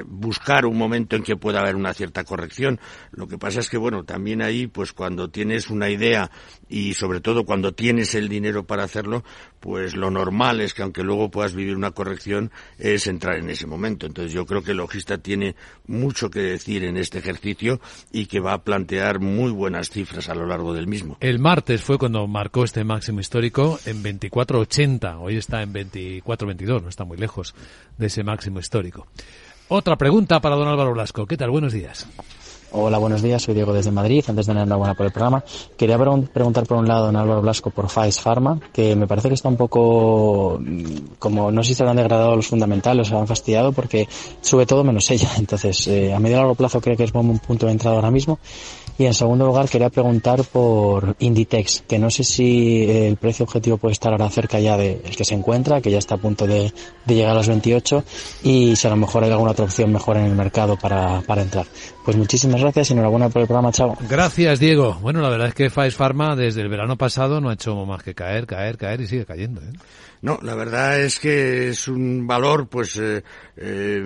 buscar 0.07 0.67
un 0.67 0.79
momento 0.79 1.17
en 1.17 1.23
que 1.23 1.37
pueda 1.37 1.61
haber 1.61 1.77
una 1.77 1.93
cierta 1.93 2.25
corrección. 2.25 2.79
Lo 3.11 3.27
que 3.27 3.39
pasa 3.39 3.61
es 3.61 3.69
que, 3.69 3.77
bueno, 3.77 4.05
también 4.05 4.41
ahí, 4.41 4.67
pues 4.67 4.93
cuando 4.93 5.29
tienes 5.31 5.69
una 5.69 5.91
idea 5.91 6.31
y 6.69 6.95
sobre 6.95 7.21
todo 7.21 7.45
cuando 7.45 7.73
tienes 7.73 8.15
el 8.15 8.29
dinero 8.29 8.65
para 8.65 8.85
hacerlo, 8.85 9.25
pues 9.61 9.97
lo 9.97 10.11
normal 10.11 10.61
es 10.61 10.75
que 10.75 10.83
aunque 10.83 11.03
luego 11.03 11.31
puedas 11.31 11.55
vivir 11.55 11.77
una 11.77 11.91
corrección, 11.91 12.51
es 12.79 13.07
entrar 13.07 13.39
en 13.39 13.51
ese 13.51 13.67
momento. 13.67 14.07
Entonces 14.07 14.33
yo 14.33 14.47
creo 14.47 14.63
que 14.63 14.73
el 14.73 14.77
logista 14.77 15.19
tiene 15.19 15.57
mucho 15.87 16.31
que 16.31 16.41
decir 16.41 16.85
en 16.85 16.97
este 16.97 17.19
ejercicio 17.19 17.81
y 18.13 18.27
que 18.27 18.41
va 18.41 18.53
a 18.53 18.63
plantear 18.63 19.21
muy 19.21 19.51
buenas 19.51 19.91
cifras 19.91 20.29
a 20.29 20.35
lo 20.35 20.47
largo 20.47 20.73
del 20.73 20.87
mismo. 20.87 21.17
El 21.21 21.39
martes 21.39 21.83
fue 21.83 21.99
cuando 21.99 22.27
marcó 22.27 22.65
este 22.65 22.85
máximo 22.85 23.21
histórico 23.21 23.79
en 23.87 24.03
24.80. 24.03 25.19
Hoy 25.21 25.37
está 25.37 25.63
en 25.63 25.73
24.22, 25.73 26.83
no 26.83 26.89
está 26.89 27.05
muy 27.05 27.17
lejos 27.17 27.55
ese 28.07 28.23
máximo 28.23 28.61
histórico. 28.61 29.07
Otra 29.69 29.97
pregunta 29.97 30.41
para 30.41 30.57
don 30.57 30.69
Álvaro 30.69 30.93
Blasco. 30.93 31.27
¿Qué 31.27 31.37
tal? 31.37 31.51
Buenos 31.51 31.73
días. 31.73 32.07
Hola, 32.77 32.99
buenos 32.99 33.23
días. 33.23 33.41
Soy 33.41 33.55
Diego 33.55 33.73
desde 33.73 33.93
Madrid. 33.93 34.25
Antes 34.27 34.47
de 34.47 34.53
nada, 34.53 34.67
enhorabuena 34.67 34.95
por 34.95 35.07
el 35.07 35.13
programa. 35.13 35.45
Quería 35.77 35.97
preguntar 35.97 36.67
por 36.67 36.79
un 36.79 36.89
lado 36.89 37.07
don 37.07 37.15
Álvaro 37.15 37.41
Blasco 37.41 37.71
por 37.71 37.89
Faes 37.89 38.21
Pharma, 38.21 38.59
que 38.73 38.97
me 38.97 39.07
parece 39.07 39.29
que 39.29 39.35
está 39.35 39.49
un 39.49 39.57
poco, 39.57 40.61
como 41.21 41.53
no 41.53 41.63
sé 41.63 41.69
si 41.69 41.75
se 41.77 41.85
han 41.85 41.95
degradado 41.95 42.35
los 42.35 42.49
fundamentales 42.49 43.07
o 43.07 43.11
se 43.11 43.17
han 43.17 43.29
fastidiado 43.29 43.71
porque 43.71 44.09
sube 44.41 44.67
todo 44.67 44.83
menos 44.83 45.09
ella. 45.13 45.31
Entonces, 45.39 45.87
eh, 45.87 46.13
a 46.13 46.19
medio 46.19 46.37
y 46.37 46.39
largo 46.41 46.57
plazo 46.57 46.81
creo 46.81 46.97
que 46.97 47.05
es 47.05 47.13
buen 47.13 47.39
punto 47.39 47.67
de 47.67 47.73
entrada 47.73 47.95
ahora 47.95 48.11
mismo. 48.11 48.41
Y 48.97 49.07
en 49.07 49.15
segundo 49.15 49.47
lugar, 49.47 49.69
quería 49.69 49.91
preguntar 49.91 50.45
por 50.45 51.17
Inditex, 51.19 51.83
que 51.89 51.99
no 51.99 52.11
sé 52.11 52.23
si 52.23 52.89
el 52.89 53.17
precio 53.17 53.45
objetivo 53.45 53.77
puede 53.77 53.93
estar 53.93 54.13
ahora 54.13 54.31
cerca 54.31 54.61
ya 54.61 54.77
del 54.77 55.03
de 55.03 55.11
que 55.11 55.25
se 55.25 55.35
encuentra, 55.35 55.81
que 55.81 55.91
ya 55.91 55.99
está 55.99 56.15
a 56.15 56.19
punto 56.19 56.47
de, 56.47 56.73
llegar 57.07 57.33
a 57.33 57.35
los 57.35 57.49
28, 57.49 58.05
y 58.45 58.77
si 58.77 58.87
a 58.87 58.91
lo 58.91 58.97
mejor 58.97 59.25
hay 59.25 59.33
alguna 59.33 59.51
otra 59.51 59.65
opción 59.65 59.93
mejor 59.93 60.17
en 60.17 60.27
el 60.27 60.35
mercado 60.35 60.77
para, 60.77 61.23
para 61.23 61.43
entrar. 61.43 61.67
Pues 62.05 62.17
muchísimas 62.17 62.61
gracias 62.61 62.91
y 62.91 62.93
enhorabuena 62.93 63.31
por 63.31 63.43
el 63.43 63.49
programa, 63.49 63.73
chao. 63.73 63.97
Gracias, 64.09 64.61
Diego. 64.61 64.99
Bueno, 65.03 65.21
la 65.21 65.29
verdad 65.29 65.49
es 65.49 65.55
que 65.55 65.71
Faes 65.71 65.97
Pharma 65.97 66.37
desde 66.37 66.61
el 66.61 66.69
verano 66.69 66.97
pasado 66.97 67.41
no 67.41 67.51
ha 67.51 67.55
hecho 67.55 67.75
más 67.87 68.03
que 68.03 68.15
caer, 68.15 68.47
caer, 68.47 68.77
caer 68.77 69.01
y 69.01 69.09
sigue 69.09 69.25
cayendo. 69.25 69.61
¿eh? 69.61 69.73
No, 70.25 70.39
la 70.41 70.55
verdad 70.55 71.03
es 71.03 71.21
que 71.21 71.69
es 71.69 71.87
un 71.87 72.27
valor, 72.27 72.67
pues, 72.69 72.97
eh, 72.97 73.23
eh, 73.59 74.03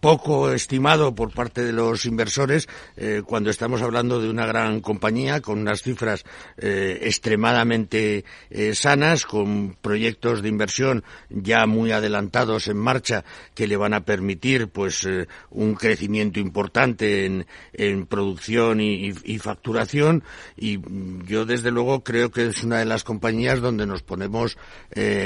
poco 0.00 0.50
estimado 0.50 1.14
por 1.14 1.30
parte 1.30 1.62
de 1.62 1.74
los 1.74 2.06
inversores 2.06 2.66
eh, 2.96 3.20
cuando 3.22 3.50
estamos 3.50 3.82
hablando 3.82 4.18
de 4.18 4.30
una 4.30 4.46
gran 4.46 4.80
compañía 4.80 5.42
con 5.42 5.58
unas 5.58 5.82
cifras 5.82 6.24
eh, 6.56 7.00
extremadamente 7.02 8.24
sanas, 8.72 9.26
con 9.26 9.76
proyectos 9.82 10.40
de 10.40 10.48
inversión 10.48 11.04
ya 11.28 11.66
muy 11.66 11.92
adelantados 11.92 12.68
en 12.68 12.78
marcha 12.78 13.22
que 13.54 13.66
le 13.66 13.76
van 13.76 13.92
a 13.92 14.06
permitir, 14.06 14.68
pues, 14.68 15.06
un 15.50 15.74
crecimiento 15.74 16.40
importante 16.40 17.26
en, 17.26 17.46
en 17.74 18.06
producción 18.06 18.80
y, 18.80 19.12
y, 19.22 19.38
facturación. 19.38 20.24
Y 20.56 20.80
yo, 21.26 21.44
desde 21.44 21.70
luego, 21.70 22.02
creo 22.02 22.30
que 22.30 22.46
es 22.46 22.64
una 22.64 22.78
de 22.78 22.86
las 22.86 23.04
compañías 23.04 23.60
donde 23.60 23.86
nos 23.86 24.02
ponemos 24.02 24.56
eh, 24.92 25.25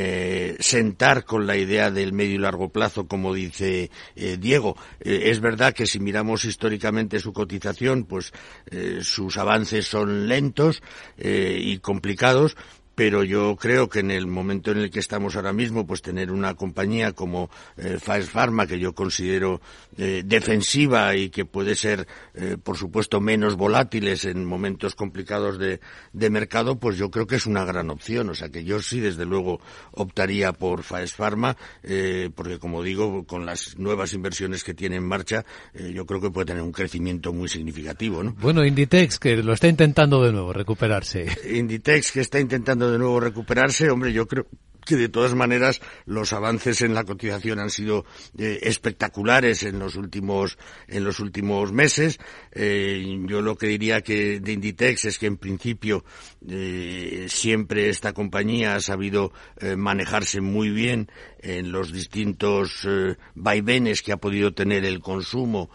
sentar 0.59 1.25
con 1.25 1.47
la 1.47 1.57
idea 1.57 1.91
del 1.91 2.13
medio 2.13 2.35
y 2.35 2.39
largo 2.39 2.69
plazo, 2.69 3.07
como 3.07 3.35
dice 3.35 3.91
eh, 4.17 4.37
Diego. 4.39 4.77
Eh, 5.01 5.23
es 5.27 5.41
verdad 5.41 5.75
que 5.75 5.87
si 5.87 6.01
miramos 6.01 6.45
históricamente 6.45 7.21
su 7.21 7.33
cotización, 7.33 8.05
pues 8.05 8.33
eh, 8.71 9.01
sus 9.03 9.37
avances 9.37 9.87
son 9.87 10.29
lentos 10.29 10.83
y 11.23 11.79
complicados, 11.79 12.57
pero 12.95 13.25
yo 13.25 13.57
creo 13.57 13.89
que 13.89 14.01
en 14.01 14.11
el 14.11 14.27
momento 14.27 14.73
en 14.73 14.79
el 14.79 14.91
que 14.91 14.99
estamos 15.01 15.37
ahora 15.37 15.53
mismo, 15.53 15.87
pues 15.87 16.03
tener 16.03 16.31
una 16.31 16.55
compañía 16.55 17.13
como 17.13 17.51
eh, 17.77 17.99
Pharma, 17.99 18.67
que 18.67 18.79
yo 18.79 18.95
considero 18.95 19.61
eh, 19.97 20.23
defensiva 20.25 21.15
y 21.17 21.31
que 21.31 21.45
puede 21.45 21.75
ser, 21.77 22.07
eh, 22.35 22.57
por 22.63 22.77
supuesto, 22.77 23.21
menos 23.21 23.57
volátiles 23.57 24.25
en 24.25 24.45
momentos 24.45 24.95
complicados 24.95 25.59
de, 25.59 25.81
de, 26.13 26.31
mercado, 26.31 26.79
pues 26.79 26.97
yo 26.97 27.11
creo 27.11 27.27
que 27.27 27.37
es 27.37 27.47
una 27.47 27.65
gran 27.65 27.91
opción. 27.91 28.29
O 28.29 28.35
sea 28.35 28.49
que 28.51 28.65
yo 28.65 28.81
sí, 28.81 29.01
desde 29.01 29.25
luego, 29.25 29.61
optaría 29.93 30.53
por 30.53 30.83
Faes 30.83 31.15
Pharma, 31.15 31.57
porque 32.35 32.59
como 32.59 32.83
digo, 32.83 33.25
con 33.25 33.47
las 33.47 33.79
nuevas 33.79 34.13
inversiones 34.13 34.65
que 34.65 34.75
tiene 34.75 34.97
en 34.97 35.07
marcha, 35.07 35.45
yo 35.75 36.07
creo 36.07 36.21
que 36.21 36.31
puede 36.31 36.47
tener 36.47 36.63
un 36.63 36.73
crecimiento 36.73 37.33
muy 37.33 37.49
significativo, 37.49 38.23
¿no? 38.23 38.35
Bueno, 38.35 38.65
Inditex, 38.65 39.19
que 39.19 39.37
lo 39.37 39.53
está 39.53 39.69
intentando 39.69 40.23
de 40.23 40.33
nuevo 40.33 40.53
recuperarse. 40.53 41.27
Inditex, 41.51 42.13
que 42.13 42.21
está 42.21 42.39
intentando 42.39 42.90
de 42.91 42.99
nuevo 42.99 43.21
recuperarse, 43.21 43.91
hombre, 43.91 44.13
yo 44.13 44.27
creo 44.27 44.47
que 44.85 44.97
de 44.97 45.09
todas 45.09 45.35
maneras 45.35 45.81
los 46.07 46.33
avances 46.33 46.83
en 46.83 46.95
la 46.95 47.05
cotización 47.05 47.59
han 47.59 47.71
sido 47.71 48.05
eh, 48.39 48.61
espectaculares 48.63 49.63
en 49.63 49.79
los 49.79 49.97
últimos 49.97 50.59
en 50.89 51.05
los 51.05 51.21
últimos 51.21 51.73
meses 51.73 52.19
eh, 52.53 53.05
yo 53.27 53.43
lo 53.43 53.57
que 53.57 53.69
diría 53.69 54.01
que 54.01 54.41
de 54.41 54.53
Inditex 54.53 55.05
es 55.05 55.19
que 55.19 55.27
en 55.27 55.37
principio 55.37 56.05
eh, 56.49 57.27
siempre 57.29 57.89
esta 57.89 58.13
compañía 58.13 58.75
ha 58.75 58.81
sabido 58.81 59.33
eh, 59.61 59.77
manejarse 59.77 60.41
muy 60.41 60.71
bien 60.71 61.09
en 61.41 61.71
los 61.71 61.93
distintos 61.93 62.87
eh, 62.87 63.17
vaivenes 63.35 64.03
que 64.03 64.13
ha 64.13 64.17
podido 64.17 64.53
tener 64.53 64.85
el 64.85 65.01
consumo 65.01 65.71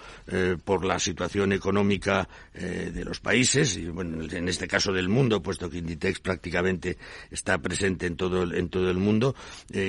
por 0.64 0.86
la 0.86 1.00
situación 1.00 1.54
económica 1.54 2.28
de 2.54 3.06
los 3.06 3.20
países 3.20 3.78
y 3.78 3.88
bueno 3.88 4.24
en 4.32 4.48
este 4.48 4.68
caso 4.68 4.92
del 4.92 5.10
mundo 5.10 5.42
puesto 5.42 5.70
que 5.70 5.78
Inditex 5.78 6.20
prácticamente 6.20 6.98
está 7.32 7.58
presente 7.60 8.08
en 8.08 8.16
todo 8.16 8.44
el, 8.44 8.56
en 8.56 8.70
todo 8.70 8.90
el 8.90 8.98
mundo. 8.98 9.36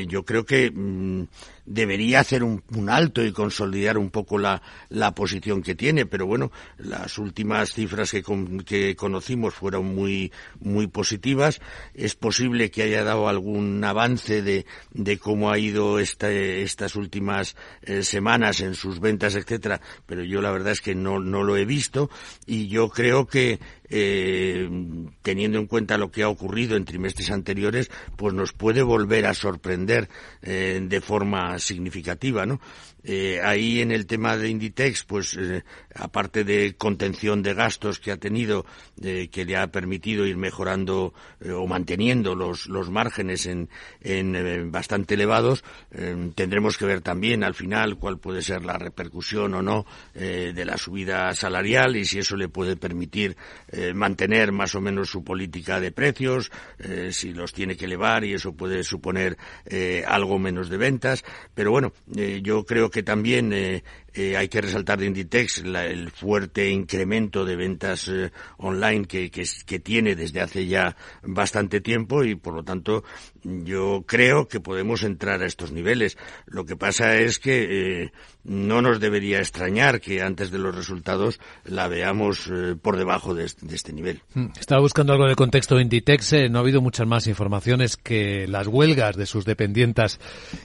Yo 0.09 0.25
creo 0.25 0.45
que 0.45 0.71
mmm, 0.71 1.25
debería 1.66 2.20
hacer 2.20 2.42
un, 2.42 2.62
alto 2.88 3.25
y 3.25 3.32
consolidar 3.32 3.99
un 3.99 4.11
poco 4.11 4.38
la, 4.38 4.62
la, 4.88 5.12
posición 5.14 5.62
que 5.62 5.75
tiene, 5.75 6.06
pero 6.06 6.26
bueno, 6.26 6.52
las 6.78 7.18
últimas 7.18 7.73
cifras 7.73 8.12
que, 8.12 8.23
que 8.64 8.96
conocimos 8.96 9.54
fueron 9.54 9.94
muy, 9.94 10.32
muy 10.61 10.87
positivas. 10.87 11.61
Es 11.94 12.14
posible 12.14 12.70
que 12.70 12.85
haya 12.85 13.02
dado 13.02 13.28
algún 13.28 13.82
avance 13.82 14.42
de, 14.42 14.66
de 14.92 15.18
cómo 15.18 15.50
ha 15.50 15.58
ido 15.58 15.99
esta, 15.99 16.30
estas 16.30 16.94
últimas 16.94 17.56
eh, 17.82 18.02
semanas 18.02 18.61
en 18.61 18.75
sus 18.75 19.00
ventas, 19.00 19.35
etcétera, 19.35 19.80
pero 20.06 20.23
yo 20.23 20.40
la 20.40 20.52
verdad 20.52 20.73
es 20.73 20.80
que 20.80 20.94
no, 20.94 21.18
no 21.18 21.42
lo 21.42 21.56
he 21.56 21.64
visto 21.64 22.08
y 22.46 22.68
yo 22.68 22.88
creo 22.88 23.26
que 23.26 23.58
eh, 23.90 24.69
teniendo 25.23 25.59
en 25.59 25.66
cuenta 25.66 25.99
lo 25.99 26.11
que 26.11 26.23
ha 26.23 26.28
ocurrido 26.28 26.76
en 26.76 26.85
trimestres 26.85 27.31
anteriores, 27.31 27.90
pues 28.16 28.35
nos 28.35 28.52
puede 28.52 28.83
volver 28.83 29.26
a 29.26 29.35
sorprender 29.35 30.09
eh, 30.43 30.81
de 30.83 31.00
forma 31.00 31.59
significativa, 31.59 32.47
¿no? 32.47 32.61
Eh, 33.08 33.40
ahí 33.40 33.80
en 33.80 33.92
el 33.92 34.04
tema 34.04 34.36
de 34.36 34.48
Inditex, 34.48 35.04
pues 35.04 35.36
eh, 35.38 35.62
aparte 35.94 36.42
de 36.42 36.75
contención 36.75 37.40
de 37.40 37.54
gastos 37.54 38.00
que 38.00 38.10
ha 38.10 38.16
tenido, 38.16 38.66
eh, 39.00 39.28
que 39.28 39.44
le 39.44 39.56
ha 39.56 39.68
permitido 39.68 40.26
ir 40.26 40.36
mejorando 40.36 41.14
o 41.48 41.66
manteniendo 41.68 42.34
los, 42.34 42.66
los 42.66 42.90
márgenes 42.90 43.46
en, 43.46 43.68
en 44.00 44.72
bastante 44.72 45.14
elevados, 45.14 45.62
tendremos 46.34 46.78
que 46.78 46.86
ver 46.86 47.02
también 47.02 47.44
al 47.44 47.54
final 47.54 47.98
cuál 47.98 48.18
puede 48.18 48.42
ser 48.42 48.64
la 48.64 48.78
repercusión 48.78 49.54
o 49.54 49.62
no 49.62 49.86
de 50.14 50.64
la 50.64 50.78
subida 50.78 51.32
salarial 51.34 51.96
y 51.96 52.04
si 52.04 52.18
eso 52.18 52.36
le 52.36 52.48
puede 52.48 52.76
permitir 52.76 53.36
mantener 53.94 54.50
más 54.50 54.75
o 54.75 54.80
menos 54.80 55.10
su 55.10 55.22
política 55.22 55.78
de 55.78 55.92
precios, 55.92 56.50
si 57.10 57.32
los 57.32 57.52
tiene 57.52 57.76
que 57.76 57.84
elevar 57.84 58.25
y 58.25 58.32
eso 58.32 58.54
puede 58.54 58.82
suponer 58.82 59.36
algo 60.06 60.38
menos 60.38 60.68
de 60.70 60.78
ventas. 60.78 61.22
Pero 61.54 61.70
bueno, 61.70 61.92
yo 62.42 62.64
creo 62.64 62.90
que 62.90 62.96
que 62.97 63.03
también 63.03 63.53
eh, 63.53 63.85
eh, 64.16 64.37
hay 64.37 64.49
que 64.49 64.61
resaltar 64.61 64.99
de 64.99 65.06
Inditex 65.06 65.58
el 65.58 66.11
fuerte 66.11 66.70
incremento 66.70 67.44
de 67.44 67.56
ventas 67.56 68.08
eh, 68.08 68.32
online 68.58 69.06
que, 69.06 69.30
tiene 69.82 70.16
desde 70.16 70.40
hace 70.40 70.66
ya 70.66 70.96
bastante 71.23 71.80
tiempo 71.80 72.25
y 72.25 72.35
por 72.35 72.54
lo 72.54 72.64
tanto 72.64 73.04
yo 73.42 74.04
creo 74.06 74.49
que 74.49 74.58
podemos 74.58 75.02
entrar 75.02 75.42
a 75.42 75.46
estos 75.46 75.70
niveles. 75.70 76.16
Lo 76.46 76.64
que 76.64 76.76
pasa 76.76 77.16
es 77.16 77.38
que 77.38 78.11
no 78.44 78.80
nos 78.80 79.00
debería 79.00 79.38
extrañar 79.38 80.00
que 80.00 80.23
antes 80.23 80.50
de 80.50 80.58
los 80.58 80.75
resultados 80.75 81.38
la 81.64 81.88
veamos 81.88 82.50
por 82.80 82.96
debajo 82.96 83.35
de 83.35 83.44
este, 83.44 83.92
nivel. 83.92 84.23
Mm, 84.35 84.46
estaba 84.58 84.80
buscando 84.80 85.12
algo 85.12 85.28
de 85.28 85.35
contexto 85.35 85.76
de 85.76 85.82
Inditex. 85.82 86.50
no 86.50 86.58
ha 86.58 86.62
habido 86.62 86.80
muchas 86.80 87.06
más 87.06 87.26
informaciones 87.26 87.96
que 87.96 88.46
las 88.49 88.66
huelgas 88.66 89.16
de 89.16 89.26
sus 89.26 89.44
dependientes 89.44 90.18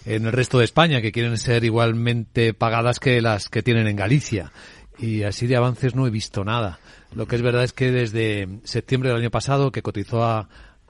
en 0.05 0.25
el 0.25 0.31
resto 0.31 0.59
de 0.59 0.65
España 0.65 1.01
que 1.01 1.11
quieren 1.11 1.37
ser 1.37 1.63
igualmente 1.63 2.53
pagadas 2.53 2.99
que 2.99 3.21
las 3.21 3.40
que 3.49 3.63
tienen 3.63 3.87
en 3.87 3.95
Galicia. 3.95 4.51
Y 4.97 5.23
así 5.23 5.47
de 5.47 5.55
avances 5.55 5.95
no 5.95 6.05
he 6.05 6.09
visto 6.09 6.43
nada. 6.43 6.79
Lo 7.13 7.27
que 7.27 7.35
es 7.35 7.41
verdad 7.41 7.63
es 7.63 7.73
que 7.73 7.91
desde 7.91 8.47
septiembre 8.63 9.09
del 9.09 9.19
año 9.19 9.31
pasado, 9.31 9.71
que 9.71 9.81
cotizó 9.81 10.23
a, 10.23 10.47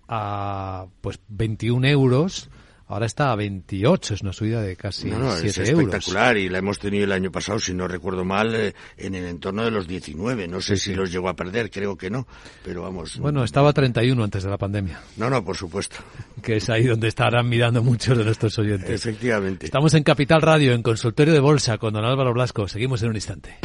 a 0.07 0.87
pues 1.01 1.19
21 1.29 1.87
euros, 1.87 2.49
Ahora 2.91 3.05
está 3.05 3.31
a 3.31 3.37
28, 3.37 4.15
es 4.15 4.21
una 4.21 4.33
subida 4.33 4.61
de 4.61 4.75
casi 4.75 5.09
no, 5.09 5.17
no, 5.17 5.33
es 5.37 5.57
espectacular 5.57 6.35
y 6.35 6.49
la 6.49 6.57
hemos 6.57 6.77
tenido 6.77 7.05
el 7.05 7.13
año 7.13 7.31
pasado, 7.31 7.57
si 7.57 7.73
no 7.73 7.87
recuerdo 7.87 8.25
mal, 8.25 8.53
eh, 8.53 8.75
en 8.97 9.15
el 9.15 9.27
entorno 9.27 9.63
de 9.63 9.71
los 9.71 9.87
19. 9.87 10.49
No 10.49 10.59
sé 10.59 10.75
si 10.75 10.93
los 10.93 11.09
llegó 11.09 11.29
a 11.29 11.33
perder, 11.33 11.71
creo 11.71 11.95
que 11.95 12.09
no, 12.09 12.27
pero 12.65 12.81
vamos. 12.81 13.17
Bueno, 13.17 13.45
estaba 13.45 13.69
a 13.69 13.73
31 13.73 14.21
antes 14.21 14.43
de 14.43 14.49
la 14.49 14.57
pandemia. 14.57 14.99
No, 15.15 15.29
no, 15.29 15.41
por 15.41 15.55
supuesto. 15.55 15.95
Que 16.41 16.57
es 16.57 16.69
ahí 16.69 16.85
donde 16.85 17.07
estarán 17.07 17.47
mirando 17.47 17.81
muchos 17.81 18.17
de 18.17 18.25
nuestros 18.25 18.57
oyentes. 18.59 18.89
Efectivamente. 18.89 19.67
Estamos 19.67 19.93
en 19.93 20.03
Capital 20.03 20.41
Radio, 20.41 20.73
en 20.73 20.81
Consultorio 20.81 21.33
de 21.33 21.39
Bolsa, 21.39 21.77
con 21.77 21.93
don 21.93 22.03
Álvaro 22.03 22.33
Blasco. 22.33 22.67
Seguimos 22.67 23.03
en 23.03 23.09
un 23.09 23.15
instante. 23.15 23.57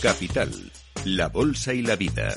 Capital, 0.00 0.50
la 1.04 1.28
Bolsa 1.28 1.72
y 1.72 1.82
la 1.82 1.94
Vida. 1.94 2.36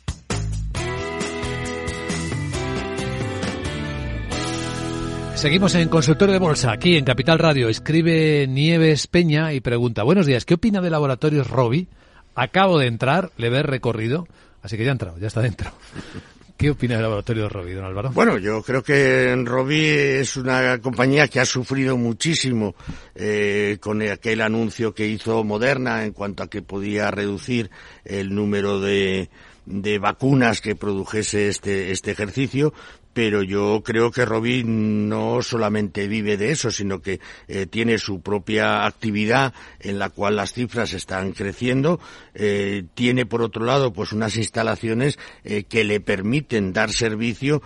Seguimos 5.41 5.73
en 5.73 5.89
Consultorio 5.89 6.33
de 6.33 6.39
Bolsa, 6.39 6.71
aquí 6.71 6.97
en 6.97 7.03
Capital 7.03 7.39
Radio. 7.39 7.67
Escribe 7.67 8.45
Nieves 8.47 9.07
Peña 9.07 9.53
y 9.53 9.59
pregunta, 9.59 10.03
buenos 10.03 10.27
días, 10.27 10.45
¿qué 10.45 10.53
opina 10.53 10.81
de 10.81 10.91
Laboratorios 10.91 11.49
Robi? 11.49 11.87
Acabo 12.35 12.77
de 12.77 12.85
entrar, 12.85 13.31
le 13.37 13.49
ve 13.49 13.63
recorrido, 13.63 14.27
así 14.61 14.77
que 14.77 14.83
ya 14.83 14.91
ha 14.91 14.93
entrado, 14.93 15.17
ya 15.17 15.25
está 15.25 15.41
dentro. 15.41 15.71
¿Qué 16.57 16.69
opina 16.69 16.97
de 16.97 17.01
Laboratorios 17.01 17.51
Robi, 17.51 17.73
don 17.73 17.85
Álvaro? 17.85 18.11
Bueno, 18.11 18.37
yo 18.37 18.61
creo 18.61 18.83
que 18.83 19.35
Robi 19.43 19.83
es 19.83 20.37
una 20.37 20.77
compañía 20.77 21.27
que 21.27 21.39
ha 21.39 21.45
sufrido 21.45 21.97
muchísimo 21.97 22.75
eh, 23.15 23.79
con 23.81 23.99
aquel 24.03 24.41
anuncio 24.41 24.93
que 24.93 25.07
hizo 25.07 25.43
Moderna 25.43 26.05
en 26.05 26.11
cuanto 26.11 26.43
a 26.43 26.51
que 26.51 26.61
podía 26.61 27.09
reducir 27.09 27.71
el 28.05 28.35
número 28.35 28.79
de, 28.79 29.31
de 29.65 29.99
vacunas 29.99 30.61
que 30.61 30.75
produjese 30.75 31.47
este, 31.47 31.91
este 31.91 32.11
ejercicio, 32.11 32.73
pero 33.13 33.43
yo 33.43 33.81
creo 33.83 34.11
que 34.11 34.25
Robin 34.25 35.09
no 35.09 35.41
solamente 35.41 36.07
vive 36.07 36.37
de 36.37 36.51
eso, 36.51 36.71
sino 36.71 37.01
que 37.01 37.19
eh, 37.47 37.65
tiene 37.65 37.97
su 37.97 38.21
propia 38.21 38.85
actividad 38.85 39.53
en 39.79 39.99
la 39.99 40.09
cual 40.09 40.37
las 40.37 40.53
cifras 40.53 40.93
están 40.93 41.33
creciendo. 41.33 41.99
Eh, 42.33 42.83
tiene, 42.93 43.25
por 43.25 43.41
otro 43.41 43.65
lado, 43.65 43.91
pues 43.91 44.13
unas 44.13 44.37
instalaciones 44.37 45.19
eh, 45.43 45.63
que 45.63 45.83
le 45.83 45.99
permiten 45.99 46.73
dar 46.73 46.91
servicio 46.91 47.61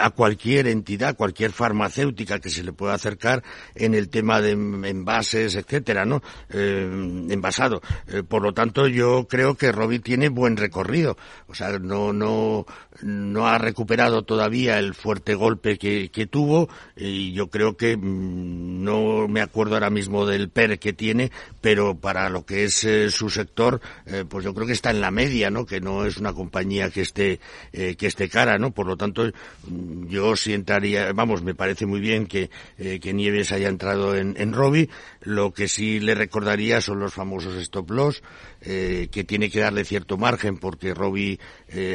a 0.00 0.10
cualquier 0.10 0.66
entidad, 0.66 1.16
cualquier 1.16 1.52
farmacéutica 1.52 2.40
que 2.40 2.50
se 2.50 2.64
le 2.64 2.72
pueda 2.72 2.94
acercar 2.94 3.44
en 3.76 3.94
el 3.94 4.08
tema 4.08 4.40
de 4.40 4.50
envases, 4.50 5.54
etcétera, 5.54 6.04
¿no? 6.04 6.22
envasado. 6.50 7.80
por 8.28 8.42
lo 8.42 8.52
tanto, 8.52 8.88
yo 8.88 9.28
creo 9.28 9.56
que 9.56 9.70
Robin 9.70 10.02
tiene 10.02 10.28
buen 10.28 10.56
recorrido. 10.56 11.16
O 11.46 11.54
sea, 11.54 11.78
no, 11.78 12.12
no, 12.12 12.66
no 13.02 13.46
ha 13.46 13.58
recuperado 13.58 14.22
todavía 14.22 14.79
el 14.80 14.94
fuerte 14.94 15.34
golpe 15.34 15.78
que, 15.78 16.10
que 16.10 16.26
tuvo 16.26 16.68
y 16.96 17.32
yo 17.32 17.48
creo 17.48 17.76
que 17.76 17.96
mm, 17.96 18.84
no 18.84 19.28
me 19.28 19.40
acuerdo 19.40 19.74
ahora 19.74 19.90
mismo 19.90 20.26
del 20.26 20.48
PER 20.48 20.78
que 20.78 20.92
tiene, 20.92 21.30
pero 21.60 21.94
para 21.94 22.28
lo 22.28 22.44
que 22.44 22.64
es 22.64 22.84
eh, 22.84 23.10
su 23.10 23.30
sector, 23.30 23.80
eh, 24.06 24.24
pues 24.28 24.44
yo 24.44 24.54
creo 24.54 24.66
que 24.66 24.72
está 24.72 24.90
en 24.90 25.00
la 25.00 25.10
media, 25.10 25.50
¿no? 25.50 25.66
Que 25.66 25.80
no 25.80 26.04
es 26.04 26.18
una 26.18 26.32
compañía 26.32 26.90
que 26.90 27.00
esté 27.00 27.40
eh, 27.72 27.96
que 27.96 28.06
esté 28.06 28.28
cara, 28.28 28.58
¿no? 28.58 28.72
Por 28.72 28.86
lo 28.86 28.96
tanto, 28.96 29.24
mm, 29.66 30.08
yo 30.08 30.36
sientaría, 30.36 31.12
vamos, 31.12 31.42
me 31.42 31.54
parece 31.54 31.86
muy 31.86 32.00
bien 32.00 32.26
que, 32.26 32.50
que 32.76 33.12
Nieves 33.12 33.52
haya 33.52 33.68
entrado 33.68 34.16
en, 34.16 34.34
en. 34.36 34.50
Lo 35.22 35.52
que 35.52 35.68
sí 35.68 36.00
le 36.00 36.14
recordaría 36.14 36.80
son 36.80 37.00
los 37.00 37.14
famosos 37.14 37.54
stop 37.56 37.90
loss, 37.90 38.22
que 38.60 39.24
tiene 39.26 39.50
que 39.50 39.60
darle 39.60 39.84
cierto 39.84 40.18
margen 40.18 40.58
porque 40.58 40.92
Robi 40.92 41.40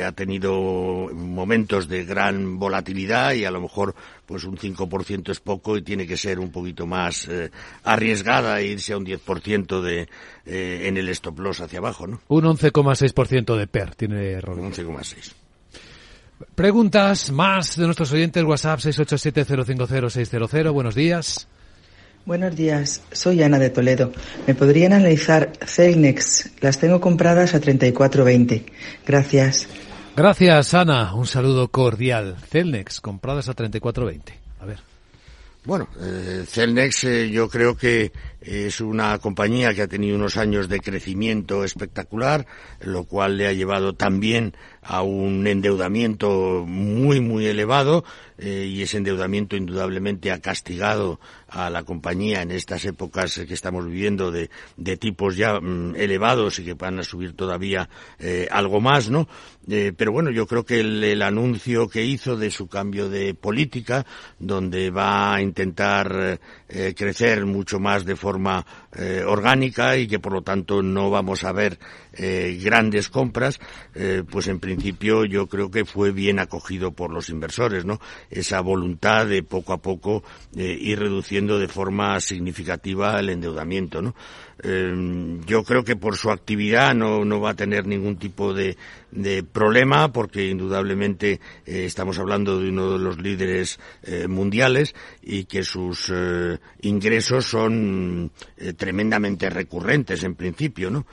ha 0.03 0.11
tenido 0.13 1.09
momentos 1.13 1.87
de 1.87 2.05
gran 2.05 2.57
volatilidad 2.57 3.33
y 3.33 3.45
a 3.45 3.51
lo 3.51 3.61
mejor 3.61 3.95
pues 4.25 4.43
un 4.43 4.57
5% 4.57 5.29
es 5.29 5.39
poco 5.39 5.77
y 5.77 5.81
tiene 5.81 6.07
que 6.07 6.17
ser 6.17 6.39
un 6.39 6.51
poquito 6.51 6.85
más 6.85 7.27
eh, 7.27 7.51
arriesgada 7.83 8.59
e 8.59 8.67
irse 8.67 8.93
a 8.93 8.97
un 8.97 9.05
10% 9.05 9.81
de, 9.81 10.07
eh, 10.45 10.87
en 10.87 10.97
el 10.97 11.09
stop 11.09 11.39
loss 11.39 11.61
hacia 11.61 11.79
abajo, 11.79 12.07
¿no? 12.07 12.21
Un 12.27 12.43
11,6% 12.45 13.55
de 13.57 13.67
PER 13.67 13.95
tiene 13.95 14.35
Un 14.37 14.71
11,6. 14.71 15.33
Preguntas 16.53 17.31
más 17.31 17.77
de 17.77 17.85
nuestros 17.85 18.11
oyentes, 18.11 18.43
WhatsApp 18.43 18.79
687-050-600. 18.79 20.73
Buenos 20.73 20.95
días. 20.95 21.47
Buenos 22.25 22.55
días, 22.55 23.03
soy 23.11 23.43
Ana 23.43 23.59
de 23.59 23.69
Toledo. 23.69 24.11
¿Me 24.47 24.55
podrían 24.55 24.93
analizar 24.93 25.53
Celnex? 25.63 26.49
Las 26.59 26.79
tengo 26.79 26.99
compradas 26.99 27.53
a 27.53 27.61
34.20. 27.61 28.65
Gracias. 29.05 29.67
Gracias, 30.15 30.73
Ana. 30.73 31.13
Un 31.13 31.27
saludo 31.27 31.67
cordial. 31.67 32.35
Celnex, 32.49 32.99
compradas 32.99 33.47
a 33.47 33.55
34.20. 33.55 34.21
A 34.59 34.65
ver. 34.65 34.79
Bueno, 35.65 35.87
eh, 35.99 36.45
Celnex 36.47 37.03
eh, 37.03 37.29
yo 37.29 37.47
creo 37.47 37.77
que 37.77 38.11
es 38.41 38.81
una 38.81 39.19
compañía 39.19 39.75
que 39.75 39.83
ha 39.83 39.87
tenido 39.87 40.15
unos 40.15 40.37
años 40.37 40.67
de 40.67 40.79
crecimiento 40.79 41.63
espectacular, 41.63 42.47
lo 42.81 43.03
cual 43.03 43.37
le 43.37 43.47
ha 43.47 43.53
llevado 43.53 43.93
también 43.93 44.55
a 44.87 45.01
un 45.01 45.47
endeudamiento 45.47 46.63
muy, 46.67 47.19
muy 47.19 47.47
elevado 47.47 48.03
eh, 48.37 48.69
y 48.69 48.81
ese 48.81 48.97
endeudamiento 48.97 49.55
indudablemente 49.55 50.31
ha 50.31 50.39
castigado 50.39 51.21
a 51.47 51.69
la 51.69 51.83
compañía 51.83 52.41
en 52.41 52.51
estas 52.51 52.83
épocas 52.83 53.41
que 53.47 53.53
estamos 53.53 53.85
viviendo 53.85 54.29
de, 54.29 54.49
de 54.75 54.97
tipos 54.97 55.37
ya 55.37 55.59
mm, 55.59 55.95
elevados 55.95 56.59
y 56.59 56.65
que 56.65 56.73
van 56.73 56.99
a 56.99 57.03
subir 57.03 57.33
todavía 57.33 57.89
eh, 58.19 58.47
algo 58.51 58.81
más, 58.81 59.09
¿no? 59.09 59.27
Eh, 59.67 59.93
pero 59.95 60.11
bueno, 60.11 60.29
yo 60.31 60.45
creo 60.45 60.65
que 60.65 60.81
el, 60.81 61.21
anuncio 61.21 61.87
que 61.87 62.05
hizo 62.05 62.35
de 62.35 62.51
su 62.51 62.67
cambio 62.67 63.09
de 63.09 63.33
política, 63.33 64.05
donde 64.37 64.91
va 64.91 65.33
a 65.33 65.41
intentar 65.41 66.39
crecer 66.95 67.45
mucho 67.45 67.79
más 67.79 68.05
de 68.05 68.15
forma 68.15 68.65
orgánica 69.25 69.97
y 69.97 70.07
que 70.07 70.19
por 70.19 70.33
lo 70.33 70.41
tanto 70.41 70.83
no 70.83 71.09
vamos 71.09 71.43
a 71.45 71.51
ver 71.51 71.79
eh, 72.17 72.59
grandes 72.61 73.09
compras, 73.09 73.59
eh, 73.93 74.23
pues 74.29 74.47
en 74.47 74.59
principio 74.59 75.25
yo 75.25 75.47
creo 75.47 75.69
que 75.71 75.85
fue 75.85 76.11
bien 76.11 76.39
acogido 76.39 76.91
por 76.91 77.11
los 77.11 77.29
inversores, 77.29 77.85
¿no? 77.85 77.99
Esa 78.29 78.61
voluntad 78.61 79.27
de 79.27 79.43
poco 79.43 79.73
a 79.73 79.81
poco 79.81 80.23
eh, 80.55 80.77
ir 80.79 80.99
reduciendo 80.99 81.59
de 81.59 81.67
forma 81.67 82.19
significativa 82.19 83.19
el 83.19 83.29
endeudamiento, 83.29 84.01
¿no? 84.01 84.15
Eh, 84.63 85.39
yo 85.45 85.63
creo 85.63 85.83
que 85.83 85.97
por 85.97 86.15
su 86.15 86.31
actividad 86.31 86.95
no, 86.95 87.25
no 87.25 87.41
va 87.41 87.51
a 87.51 87.55
tener 87.55 87.85
ningún 87.85 88.17
tipo 88.17 88.53
de, 88.53 88.77
de 89.11 89.43
problema 89.43 90.13
porque 90.13 90.47
indudablemente 90.47 91.41
eh, 91.65 91.85
estamos 91.85 92.17
hablando 92.19 92.59
de 92.59 92.69
uno 92.69 92.93
de 92.93 92.99
los 92.99 93.19
líderes 93.19 93.79
eh, 94.03 94.27
mundiales 94.27 94.95
y 95.21 95.43
que 95.45 95.63
sus 95.63 96.11
ingresos 96.81 97.45
son 97.45 98.31
tremendamente 98.77 99.49
recurrentes 99.49 100.23
en 100.23 100.35
principio, 100.35 100.89
¿no? 100.89 101.05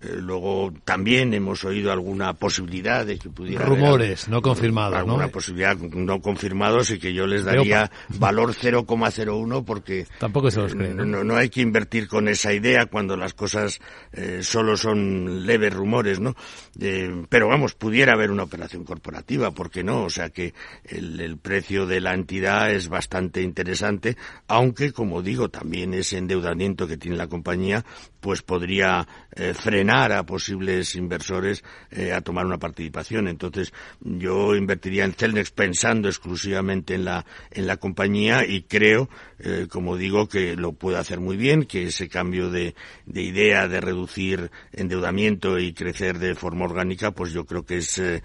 Eh, 0.00 0.16
luego 0.18 0.72
también 0.84 1.32
hemos 1.34 1.64
oído 1.64 1.92
alguna 1.92 2.34
posibilidad 2.34 3.06
de 3.06 3.16
que 3.16 3.30
pudiera 3.30 3.64
rumores 3.64 4.24
haber, 4.24 4.30
no 4.30 4.42
confirmados, 4.42 4.98
alguna 4.98 5.26
¿no? 5.26 5.30
posibilidad 5.30 5.76
no 5.76 6.20
confirmados 6.20 6.90
y 6.90 6.98
que 6.98 7.14
yo 7.14 7.28
les 7.28 7.44
daría 7.44 7.90
valor 8.08 8.54
0,01 8.54 9.64
porque 9.64 10.06
tampoco 10.18 10.50
se 10.50 10.60
los 10.60 10.74
creen. 10.74 10.96
¿no? 10.96 11.04
No, 11.04 11.22
no 11.22 11.36
hay 11.36 11.48
que 11.48 11.60
invertir 11.60 12.08
con 12.08 12.26
esa 12.26 12.52
idea 12.52 12.86
cuando 12.86 13.16
las 13.16 13.34
cosas 13.34 13.80
eh, 14.12 14.40
solo 14.42 14.76
son 14.76 15.46
leves 15.46 15.72
rumores, 15.72 16.18
¿no? 16.18 16.34
Eh, 16.80 17.24
pero 17.28 17.46
vamos, 17.46 17.74
pudiera 17.74 18.14
haber 18.14 18.32
una 18.32 18.42
operación 18.42 18.82
corporativa, 18.82 19.52
¿por 19.52 19.70
qué 19.70 19.84
no? 19.84 20.02
O 20.02 20.10
sea 20.10 20.30
que 20.30 20.54
el, 20.84 21.20
el 21.20 21.38
precio 21.38 21.86
de 21.86 22.00
la 22.00 22.14
entidad 22.14 22.72
es 22.72 22.88
bastante 22.88 23.42
interesante, 23.42 24.16
aunque 24.48 24.92
como 24.92 25.22
digo, 25.22 25.50
también 25.50 25.94
ese 25.94 26.18
endeudamiento 26.18 26.88
que 26.88 26.96
tiene 26.96 27.16
la 27.16 27.28
compañía 27.28 27.84
pues 28.24 28.40
podría 28.40 29.06
eh, 29.36 29.52
frenar 29.84 30.12
a 30.12 30.24
posibles 30.24 30.94
inversores 30.94 31.62
eh, 31.90 32.12
a 32.12 32.22
tomar 32.22 32.46
una 32.46 32.58
participación. 32.58 33.28
Entonces, 33.28 33.72
yo 34.00 34.56
invertiría 34.56 35.04
en 35.04 35.12
Celnex 35.12 35.50
pensando 35.50 36.08
exclusivamente 36.08 36.94
en 36.94 37.04
la, 37.04 37.26
en 37.50 37.66
la 37.66 37.76
compañía 37.76 38.46
y 38.46 38.62
creo, 38.62 39.10
eh, 39.38 39.66
como 39.68 39.96
digo, 39.98 40.26
que 40.26 40.56
lo 40.56 40.72
puede 40.72 40.96
hacer 40.96 41.20
muy 41.20 41.36
bien, 41.36 41.64
que 41.64 41.84
ese 41.84 42.08
cambio 42.08 42.50
de, 42.50 42.74
de 43.04 43.22
idea 43.22 43.68
de 43.68 43.80
reducir 43.82 44.50
endeudamiento 44.72 45.58
y 45.58 45.74
crecer 45.74 46.18
de 46.18 46.34
forma 46.34 46.64
orgánica, 46.64 47.10
pues 47.10 47.32
yo 47.32 47.44
creo 47.44 47.66
que 47.66 47.78
es 47.78 47.98
eh, 47.98 48.22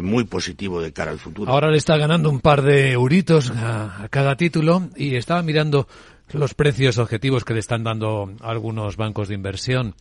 muy 0.00 0.24
positivo 0.24 0.80
de 0.80 0.92
cara 0.92 1.10
al 1.10 1.18
futuro. 1.18 1.50
Ahora 1.50 1.70
le 1.70 1.78
está 1.78 1.96
ganando 1.96 2.30
un 2.30 2.40
par 2.40 2.62
de 2.62 2.92
euritos 2.92 3.50
a 3.50 4.06
cada 4.10 4.36
título 4.36 4.90
y 4.96 5.16
estaba 5.16 5.42
mirando 5.42 5.88
los 6.32 6.54
precios 6.54 6.98
objetivos 6.98 7.44
que 7.44 7.54
le 7.54 7.60
están 7.60 7.82
dando 7.82 8.32
algunos 8.40 8.96
bancos 8.96 9.28
de 9.28 9.34
inversión. 9.34 9.96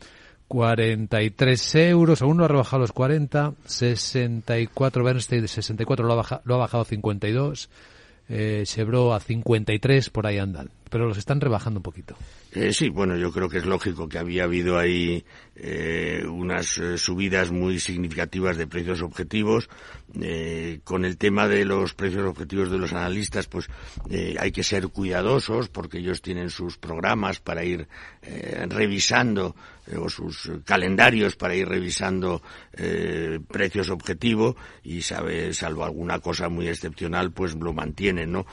43 0.49 1.75
euros, 1.75 2.23
aún 2.23 2.38
no 2.38 2.43
ha 2.43 2.47
rebajado 2.47 2.81
los 2.81 2.91
40, 2.91 3.53
64 3.65 5.03
Bernstein 5.03 5.43
de 5.43 5.47
64 5.47 6.05
lo 6.05 6.13
ha, 6.13 6.15
bajado, 6.15 6.41
lo 6.43 6.55
ha 6.55 6.57
bajado 6.57 6.81
a 6.81 6.85
52, 6.85 7.69
eh, 8.29 8.63
Chevron 8.65 9.13
a 9.13 9.19
53, 9.19 10.09
por 10.09 10.25
ahí 10.25 10.39
andan, 10.39 10.71
pero 10.89 11.08
los 11.08 11.17
están 11.17 11.39
rebajando 11.39 11.80
un 11.80 11.84
poquito. 11.84 12.15
Eh, 12.52 12.73
sí, 12.73 12.89
bueno, 12.89 13.15
yo 13.15 13.32
creo 13.32 13.47
que 13.47 13.60
es 13.60 13.65
lógico 13.65 14.10
que 14.10 14.17
había 14.17 14.45
habido 14.45 14.78
ahí 14.78 15.23
eh, 15.62 16.25
unas 16.25 16.78
eh, 16.78 16.97
subidas 16.97 17.52
muy 17.52 17.80
significativas 17.80 18.58
de 18.58 18.67
precios 18.67 19.02
objetivos. 19.02 19.69
Eh, 20.19 20.80
con 20.84 21.06
el 21.06 21.17
tema 21.17 21.47
de 21.47 21.65
los 21.65 21.93
precios 21.93 22.25
objetivos 22.25 22.71
de 22.71 22.80
los 22.80 22.93
analistas, 22.93 23.47
pues 23.47 23.67
eh, 24.10 24.36
hay 24.39 24.52
que 24.52 24.63
ser 24.63 24.88
cuidadosos 24.88 25.69
porque 25.69 25.99
ellos 25.99 26.21
tienen 26.21 26.49
sus 26.49 26.78
programas 26.78 27.39
para 27.39 27.63
ir 27.63 27.88
revisando 28.69 29.56
o 29.97 30.10
sus 30.10 30.52
calendarios 30.65 31.36
para 31.36 31.56
ir 31.56 31.67
revisando 31.67 32.43
precios 33.47 33.89
objetivo 33.89 34.56
y 34.84 35.02
sabe, 35.02 35.54
salvo 35.54 35.84
alguna 35.84 36.19
cosa 36.19 36.47
muy 36.47 36.67
excepcional, 36.67 37.32
pues 37.32 37.56
lo 37.56 37.73
mantienen, 37.73 38.32
¿no? 38.32 38.45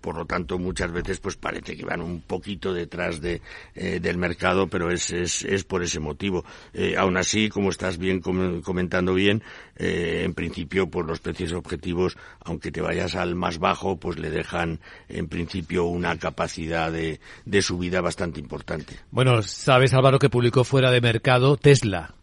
por 0.00 0.16
lo 0.16 0.26
tanto, 0.26 0.58
muchas 0.58 0.92
veces 0.92 1.20
pues 1.20 1.36
parece 1.36 1.73
que 1.76 1.84
van 1.84 2.00
un 2.00 2.20
poquito 2.20 2.72
detrás 2.72 3.20
de 3.20 3.40
eh, 3.74 4.00
del 4.00 4.18
mercado, 4.18 4.66
pero 4.68 4.90
es, 4.90 5.10
es, 5.10 5.42
es 5.44 5.64
por 5.64 5.82
ese 5.82 6.00
motivo. 6.00 6.44
Eh, 6.72 6.94
aún 6.96 7.16
así, 7.16 7.48
como 7.48 7.70
estás 7.70 7.98
bien 7.98 8.20
com 8.20 8.62
comentando 8.62 9.14
bien, 9.14 9.42
eh, 9.76 10.22
en 10.24 10.34
principio, 10.34 10.88
pues 10.88 11.06
los 11.06 11.20
precios 11.20 11.52
objetivos, 11.52 12.16
aunque 12.40 12.70
te 12.70 12.80
vayas 12.80 13.16
al 13.16 13.34
más 13.34 13.58
bajo, 13.58 13.96
pues 13.96 14.18
le 14.18 14.30
dejan 14.30 14.80
en 15.08 15.28
principio 15.28 15.84
una 15.84 16.16
capacidad 16.18 16.92
de, 16.92 17.20
de 17.44 17.62
subida 17.62 18.00
bastante 18.00 18.40
importante. 18.40 18.96
Bueno, 19.10 19.42
sabes 19.42 19.94
Álvaro 19.94 20.18
que 20.18 20.30
publicó 20.30 20.64
fuera 20.64 20.90
de 20.90 21.00
mercado 21.00 21.56
Tesla. 21.56 22.14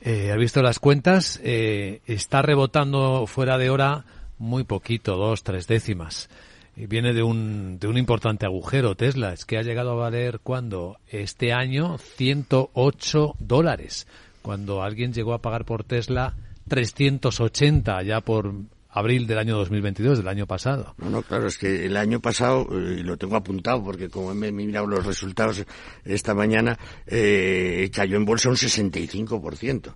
Eh, 0.00 0.30
¿Has 0.30 0.38
visto 0.38 0.62
las 0.62 0.78
cuentas? 0.78 1.40
Eh, 1.42 2.00
está 2.06 2.42
rebotando 2.42 3.26
fuera 3.26 3.56
de 3.56 3.70
hora 3.70 4.04
muy 4.38 4.64
poquito, 4.64 5.16
dos, 5.16 5.42
tres 5.42 5.66
décimas 5.66 6.28
viene 6.76 7.12
de 7.12 7.22
un, 7.22 7.78
de 7.78 7.86
un 7.86 7.96
importante 7.96 8.46
agujero 8.46 8.96
Tesla. 8.96 9.32
Es 9.32 9.44
que 9.44 9.58
ha 9.58 9.62
llegado 9.62 9.92
a 9.92 9.94
valer 9.94 10.40
cuando 10.40 10.98
este 11.08 11.52
año 11.52 11.98
108 11.98 13.36
dólares. 13.38 14.06
Cuando 14.42 14.82
alguien 14.82 15.12
llegó 15.12 15.32
a 15.34 15.38
pagar 15.40 15.64
por 15.64 15.84
Tesla 15.84 16.34
380 16.68 18.02
ya 18.02 18.20
por 18.20 18.52
abril 18.94 19.26
del 19.26 19.38
año 19.38 19.56
2022, 19.56 20.18
del 20.18 20.28
año 20.28 20.46
pasado. 20.46 20.94
No, 20.98 21.10
no, 21.10 21.22
claro, 21.22 21.48
es 21.48 21.58
que 21.58 21.86
el 21.86 21.96
año 21.96 22.20
pasado, 22.20 22.66
y 22.70 23.00
eh, 23.00 23.02
lo 23.02 23.16
tengo 23.16 23.36
apuntado 23.36 23.82
porque 23.82 24.08
como 24.08 24.32
me 24.34 24.48
he 24.48 24.52
mirado 24.52 24.86
los 24.86 25.04
resultados 25.04 25.64
esta 26.04 26.32
mañana, 26.32 26.78
eh, 27.06 27.90
cayó 27.92 28.16
en 28.16 28.24
bolsa 28.24 28.48
un 28.48 28.56
65% 28.56 29.94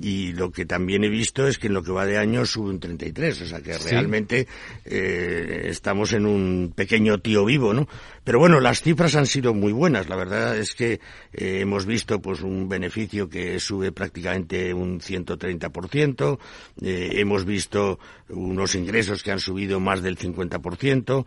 y 0.00 0.32
lo 0.32 0.50
que 0.50 0.66
también 0.66 1.04
he 1.04 1.08
visto 1.08 1.46
es 1.46 1.58
que 1.58 1.68
en 1.68 1.74
lo 1.74 1.82
que 1.82 1.90
va 1.90 2.04
de 2.04 2.18
año 2.18 2.44
sube 2.44 2.70
un 2.70 2.80
33, 2.80 3.42
o 3.42 3.46
sea 3.46 3.60
que 3.60 3.74
sí. 3.74 3.88
realmente 3.90 4.46
eh, 4.84 5.66
estamos 5.70 6.12
en 6.12 6.26
un 6.26 6.72
pequeño 6.74 7.18
tío 7.18 7.44
vivo, 7.44 7.72
¿no? 7.72 7.88
Pero 8.26 8.40
bueno, 8.40 8.58
las 8.58 8.82
cifras 8.82 9.14
han 9.14 9.26
sido 9.26 9.54
muy 9.54 9.70
buenas, 9.70 10.08
la 10.08 10.16
verdad 10.16 10.58
es 10.58 10.74
que 10.74 10.94
eh, 11.32 11.60
hemos 11.60 11.86
visto 11.86 12.20
pues 12.20 12.40
un 12.40 12.68
beneficio 12.68 13.28
que 13.28 13.60
sube 13.60 13.92
prácticamente 13.92 14.74
un 14.74 14.98
130%, 14.98 16.36
eh, 16.82 17.10
hemos 17.12 17.44
visto 17.44 18.00
unos 18.28 18.74
ingresos 18.74 19.22
que 19.22 19.30
han 19.30 19.38
subido 19.38 19.78
más 19.78 20.02
del 20.02 20.18
50%. 20.18 21.24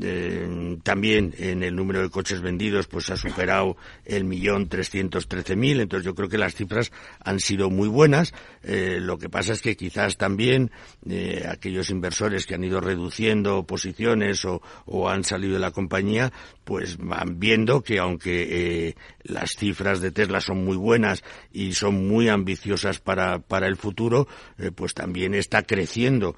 Eh, 0.00 0.78
también 0.82 1.34
en 1.38 1.62
el 1.62 1.74
número 1.74 2.02
de 2.02 2.10
coches 2.10 2.42
vendidos 2.42 2.86
pues 2.88 3.08
ha 3.08 3.16
superado 3.16 3.76
el 4.04 4.24
millón 4.24 4.68
trescientos 4.68 5.28
trece 5.28 5.56
mil. 5.56 5.80
Entonces 5.80 6.04
yo 6.04 6.14
creo 6.14 6.28
que 6.28 6.38
las 6.38 6.54
cifras 6.54 6.92
han 7.20 7.40
sido 7.40 7.70
muy 7.70 7.88
buenas. 7.88 8.34
Eh, 8.62 8.98
lo 9.00 9.18
que 9.18 9.28
pasa 9.28 9.52
es 9.52 9.62
que 9.62 9.76
quizás 9.76 10.16
también 10.16 10.70
eh, 11.08 11.46
aquellos 11.48 11.90
inversores 11.90 12.46
que 12.46 12.54
han 12.54 12.64
ido 12.64 12.80
reduciendo 12.80 13.64
posiciones 13.64 14.44
o, 14.44 14.62
o, 14.86 15.08
han 15.08 15.24
salido 15.24 15.54
de 15.54 15.60
la 15.60 15.70
compañía 15.70 16.32
pues 16.64 16.98
van 16.98 17.38
viendo 17.40 17.82
que 17.82 17.98
aunque 17.98 18.94
las 19.22 19.52
cifras 19.58 20.00
de 20.00 20.10
Tesla 20.10 20.40
son 20.40 20.64
muy 20.64 20.76
buenas 20.76 21.24
y 21.50 21.72
son 21.72 22.06
muy 22.08 22.28
ambiciosas 22.28 22.98
para, 22.98 23.38
para 23.38 23.66
el 23.68 23.76
futuro, 23.76 24.28
pues 24.74 24.92
también 24.92 25.32
está 25.34 25.62
creciendo 25.62 26.36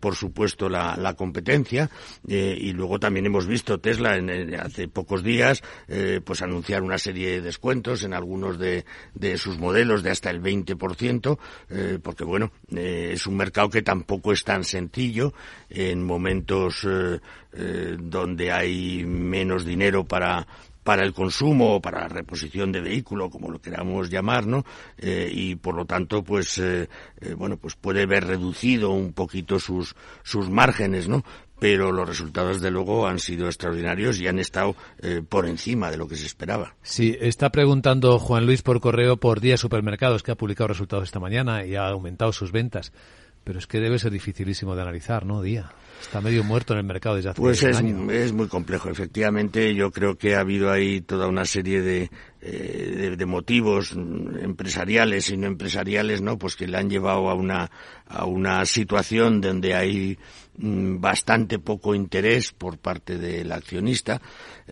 por 0.00 0.16
supuesto 0.16 0.68
la, 0.68 0.96
la 0.96 1.14
competencia. 1.14 1.90
Y 2.26 2.72
y 2.72 2.74
luego 2.74 2.98
también 2.98 3.26
hemos 3.26 3.46
visto 3.46 3.80
Tesla 3.80 4.16
en, 4.16 4.54
hace 4.54 4.88
pocos 4.88 5.22
días 5.22 5.62
eh, 5.88 6.20
pues 6.24 6.40
anunciar 6.40 6.82
una 6.82 6.96
serie 6.96 7.32
de 7.32 7.40
descuentos 7.42 8.02
en 8.02 8.14
algunos 8.14 8.58
de, 8.58 8.84
sus 9.36 9.58
modelos 9.58 10.02
de 10.02 10.10
hasta 10.10 10.30
el 10.30 10.40
20%, 10.40 11.38
eh, 11.68 11.98
porque 12.02 12.24
bueno, 12.24 12.50
eh, 12.74 13.10
es 13.12 13.26
un 13.26 13.36
mercado 13.36 13.68
que 13.68 13.82
tampoco 13.82 14.32
es 14.32 14.42
tan 14.42 14.64
sencillo 14.64 15.34
en 15.68 16.02
momentos 16.02 16.86
donde 17.98 18.50
hay 18.50 19.04
menos 19.04 19.64
dinero 19.64 20.04
para 20.04 20.46
para 20.82 21.04
el 21.04 21.12
consumo 21.12 21.76
o 21.76 21.80
para 21.80 22.00
la 22.00 22.08
reposición 22.08 22.72
de 22.72 22.80
vehículo, 22.80 23.30
como 23.30 23.50
lo 23.50 23.60
queramos 23.60 24.10
llamar, 24.10 24.48
¿no? 24.48 24.64
y 24.98 25.54
por 25.54 25.76
lo 25.76 25.84
tanto, 25.84 26.24
pues, 26.24 26.60
bueno, 27.36 27.56
pues 27.56 27.76
puede 27.76 28.04
ver 28.04 28.26
reducido 28.26 28.90
un 28.90 29.12
poquito 29.12 29.60
sus, 29.60 29.94
sus 30.24 30.50
márgenes, 30.50 31.08
¿no? 31.08 31.22
pero 31.62 31.92
los 31.92 32.08
resultados, 32.08 32.60
de 32.60 32.72
luego, 32.72 33.06
han 33.06 33.20
sido 33.20 33.46
extraordinarios 33.46 34.20
y 34.20 34.26
han 34.26 34.40
estado 34.40 34.74
eh, 35.00 35.22
por 35.26 35.46
encima 35.46 35.92
de 35.92 35.96
lo 35.96 36.08
que 36.08 36.16
se 36.16 36.26
esperaba. 36.26 36.74
Sí, 36.82 37.16
está 37.20 37.50
preguntando 37.50 38.18
Juan 38.18 38.46
Luis 38.46 38.62
por 38.62 38.80
correo 38.80 39.16
por 39.16 39.40
Día 39.40 39.56
Supermercados, 39.56 40.24
que 40.24 40.32
ha 40.32 40.34
publicado 40.34 40.66
resultados 40.66 41.04
esta 41.04 41.20
mañana 41.20 41.64
y 41.64 41.76
ha 41.76 41.86
aumentado 41.86 42.32
sus 42.32 42.50
ventas. 42.50 42.92
Pero 43.44 43.58
es 43.58 43.66
que 43.66 43.80
debe 43.80 43.98
ser 43.98 44.12
dificilísimo 44.12 44.76
de 44.76 44.82
analizar, 44.82 45.26
¿no, 45.26 45.42
Día? 45.42 45.72
Está 46.00 46.20
medio 46.20 46.44
muerto 46.44 46.72
en 46.72 46.80
el 46.80 46.84
mercado 46.84 47.16
desde 47.16 47.30
hace 47.30 47.40
Pues 47.40 47.62
es, 47.62 47.80
es 47.80 48.32
muy 48.32 48.48
complejo. 48.48 48.88
Efectivamente, 48.90 49.74
yo 49.74 49.90
creo 49.90 50.16
que 50.16 50.34
ha 50.34 50.40
habido 50.40 50.70
ahí 50.70 51.00
toda 51.00 51.28
una 51.28 51.44
serie 51.44 51.80
de, 51.80 52.10
eh, 52.40 53.14
de, 53.16 53.26
motivos 53.26 53.92
empresariales 53.92 55.30
y 55.30 55.36
no 55.36 55.46
empresariales, 55.46 56.20
¿no? 56.22 56.38
Pues 56.38 56.56
que 56.56 56.66
le 56.66 56.76
han 56.76 56.90
llevado 56.90 57.30
a 57.30 57.34
una, 57.34 57.70
a 58.06 58.24
una 58.24 58.66
situación 58.66 59.40
donde 59.40 59.74
hay 59.74 60.18
mm, 60.58 61.00
bastante 61.00 61.60
poco 61.60 61.94
interés 61.94 62.52
por 62.52 62.78
parte 62.78 63.16
del 63.18 63.52
accionista, 63.52 64.20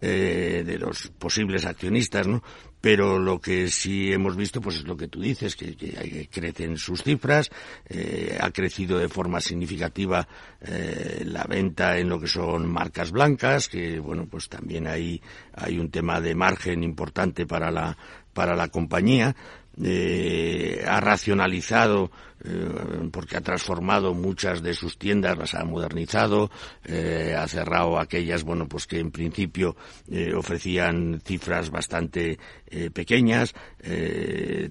eh, 0.00 0.64
de 0.66 0.78
los 0.78 1.08
posibles 1.16 1.64
accionistas, 1.64 2.26
¿no? 2.26 2.42
Pero 2.80 3.18
lo 3.18 3.40
que 3.40 3.68
sí 3.68 4.12
hemos 4.12 4.36
visto 4.36 4.60
pues 4.60 4.76
es 4.76 4.84
lo 4.84 4.96
que 4.96 5.08
tú 5.08 5.20
dices 5.20 5.56
que, 5.56 6.28
crecen 6.30 6.76
sus 6.76 7.02
cifras 7.02 7.50
eh, 7.88 8.38
ha 8.40 8.50
crecido 8.50 8.98
de 8.98 9.08
forma 9.08 9.40
significativa 9.40 10.26
eh, 10.60 11.22
la 11.26 11.44
venta 11.44 11.98
en 11.98 12.08
lo 12.08 12.18
que 12.20 12.28
son 12.28 12.66
marcas 12.66 13.10
blancas 13.10 13.68
que 13.68 13.98
bueno 13.98 14.26
pues 14.26 14.48
también 14.48 14.86
hay 14.86 15.20
hay 15.52 15.78
un 15.78 15.90
tema 15.90 16.20
de 16.20 16.34
margen 16.34 16.82
importante 16.82 17.46
para 17.46 17.70
la 17.70 17.96
para 18.32 18.54
la 18.54 18.68
compañía 18.68 19.34
eh, 19.82 20.84
ha 20.86 21.00
racionalizado 21.00 22.10
eh, 22.42 23.08
porque 23.12 23.36
ha 23.36 23.40
transformado 23.40 24.14
muchas 24.14 24.62
de 24.62 24.74
sus 24.74 24.98
tiendas, 24.98 25.36
las 25.36 25.54
ha 25.54 25.64
modernizado, 25.64 26.50
eh, 26.84 27.34
ha 27.38 27.46
cerrado 27.46 27.98
aquellas, 27.98 28.44
bueno, 28.44 28.66
pues 28.66 28.86
que 28.86 28.98
en 28.98 29.10
principio 29.10 29.76
eh, 30.10 30.32
ofrecían 30.34 31.20
cifras 31.24 31.70
bastante 31.70 32.38
eh, 32.66 32.90
pequeñas. 32.90 33.54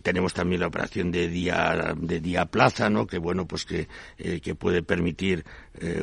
tenemos 0.04 0.34
también 0.34 0.62
la 0.62 0.68
operación 0.68 1.12
de 1.12 1.28
día 1.28 1.94
de 1.98 2.20
día 2.20 2.46
plaza, 2.46 2.90
¿no? 2.90 3.06
Que 3.06 3.18
bueno, 3.18 3.46
pues 3.48 3.66
que 3.66 3.88
que 4.42 4.56
puede 4.56 4.84
permitir 4.84 5.44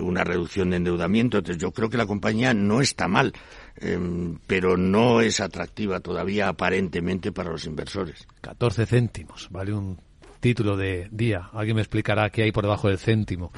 una 0.00 0.24
reducción 0.24 0.70
de 0.70 0.76
endeudamiento. 0.76 1.38
Entonces 1.38 1.60
yo 1.62 1.70
creo 1.70 1.88
que 1.88 1.96
la 1.96 2.06
compañía 2.06 2.52
no 2.54 2.80
está 2.80 3.08
mal. 3.08 3.32
Em, 3.78 4.38
pero 4.46 4.76
no 4.76 5.20
es 5.20 5.40
atractiva 5.40 6.00
todavía 6.00 6.48
aparentemente 6.48 7.32
para 7.32 7.50
los 7.50 7.66
inversores. 7.66 8.26
14 8.40 8.86
céntimos, 8.86 9.48
vale 9.50 9.72
un 9.74 9.98
título 10.40 10.76
de 10.76 11.08
día. 11.10 11.50
Alguien 11.52 11.76
me 11.76 11.82
explicará 11.82 12.30
qué 12.30 12.42
hay 12.42 12.52
por 12.52 12.64
debajo 12.64 12.88
del 12.88 12.98
céntimo. 12.98 13.52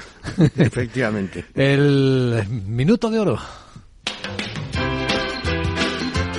Efectivamente. 0.56 1.44
El 1.54 2.44
minuto 2.48 3.10
de 3.10 3.18
oro. 3.20 3.38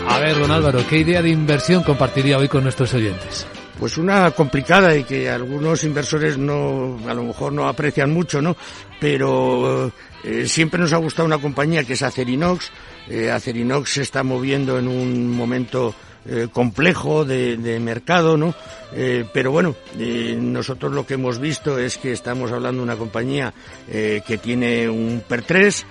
A 0.07 0.19
ver, 0.19 0.37
don 0.37 0.51
Álvaro, 0.51 0.79
¿qué 0.89 0.97
idea 0.97 1.21
de 1.21 1.29
inversión 1.29 1.83
compartiría 1.83 2.37
hoy 2.37 2.47
con 2.47 2.63
nuestros 2.63 2.93
oyentes? 2.93 3.45
Pues 3.79 3.97
una 3.97 4.31
complicada 4.31 4.93
y 4.95 5.03
que 5.03 5.29
algunos 5.29 5.83
inversores 5.83 6.37
no, 6.37 6.99
a 7.07 7.13
lo 7.13 7.23
mejor 7.23 7.53
no 7.53 7.67
aprecian 7.67 8.11
mucho, 8.11 8.41
¿no? 8.41 8.57
Pero 8.99 9.93
eh, 10.23 10.47
siempre 10.47 10.81
nos 10.81 10.91
ha 10.91 10.97
gustado 10.97 11.25
una 11.25 11.37
compañía 11.37 11.83
que 11.83 11.93
es 11.93 12.01
Acerinox. 12.01 12.71
Eh, 13.09 13.31
Acerinox 13.31 13.93
se 13.93 14.01
está 14.03 14.23
moviendo 14.23 14.77
en 14.77 14.87
un 14.87 15.29
momento 15.31 15.95
eh, 16.27 16.47
complejo 16.51 17.25
de, 17.25 17.79
mercado, 17.81 18.37
¿no? 18.37 18.53
Eh, 18.93 19.25
pero 19.33 19.51
bueno, 19.51 19.75
nosotros 19.95 20.93
lo 20.93 21.05
que 21.05 21.15
hemos 21.15 21.39
visto 21.39 21.79
es 21.79 21.97
que 21.97 22.11
estamos 22.11 22.51
hablando 22.51 22.81
de 22.81 22.83
una 22.83 22.97
compañía 22.97 23.53
que 23.87 24.39
tiene 24.41 24.89
un 24.89 25.23
PER 25.27 25.41
3, 25.43 25.85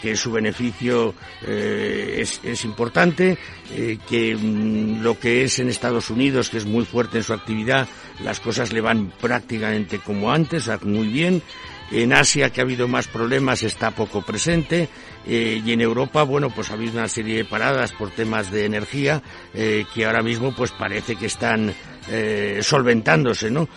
que 0.00 0.16
su 0.16 0.30
beneficio 0.30 1.14
es, 1.46 2.40
es, 2.42 2.64
importante, 2.64 3.36
que 4.08 4.36
mm, 4.36 5.02
lo 5.02 5.18
que 5.18 5.44
es 5.44 5.58
en 5.58 5.68
Estados 5.68 6.10
Unidos, 6.10 6.50
que 6.50 6.58
es 6.58 6.66
muy 6.66 6.84
fuerte 6.84 7.18
en 7.18 7.24
su 7.24 7.32
actividad, 7.32 7.88
las 8.22 8.40
cosas 8.40 8.72
le 8.72 8.80
van 8.80 9.12
prácticamente 9.20 9.98
como 9.98 10.30
antes, 10.30 10.70
muy 10.84 11.08
bien. 11.08 11.42
En 11.90 12.12
Asia, 12.12 12.50
que 12.50 12.60
ha 12.60 12.64
habido 12.64 12.86
más 12.86 13.08
problemas, 13.08 13.62
está 13.62 13.90
poco 13.90 14.22
presente. 14.22 14.88
Eh, 15.26 15.60
y 15.64 15.72
en 15.72 15.80
Europa, 15.80 16.22
bueno, 16.22 16.48
pues 16.48 16.70
ha 16.70 16.74
habido 16.74 16.92
una 16.92 17.08
serie 17.08 17.36
de 17.36 17.44
paradas 17.44 17.92
por 17.92 18.10
temas 18.10 18.50
de 18.50 18.64
energía 18.64 19.22
eh, 19.52 19.84
que 19.92 20.06
ahora 20.06 20.22
mismo 20.22 20.54
pues 20.54 20.70
parece 20.70 21.16
que 21.16 21.26
están 21.26 21.74
eh, 22.10 22.60
solventándose, 22.62 23.50
¿no? 23.50 23.68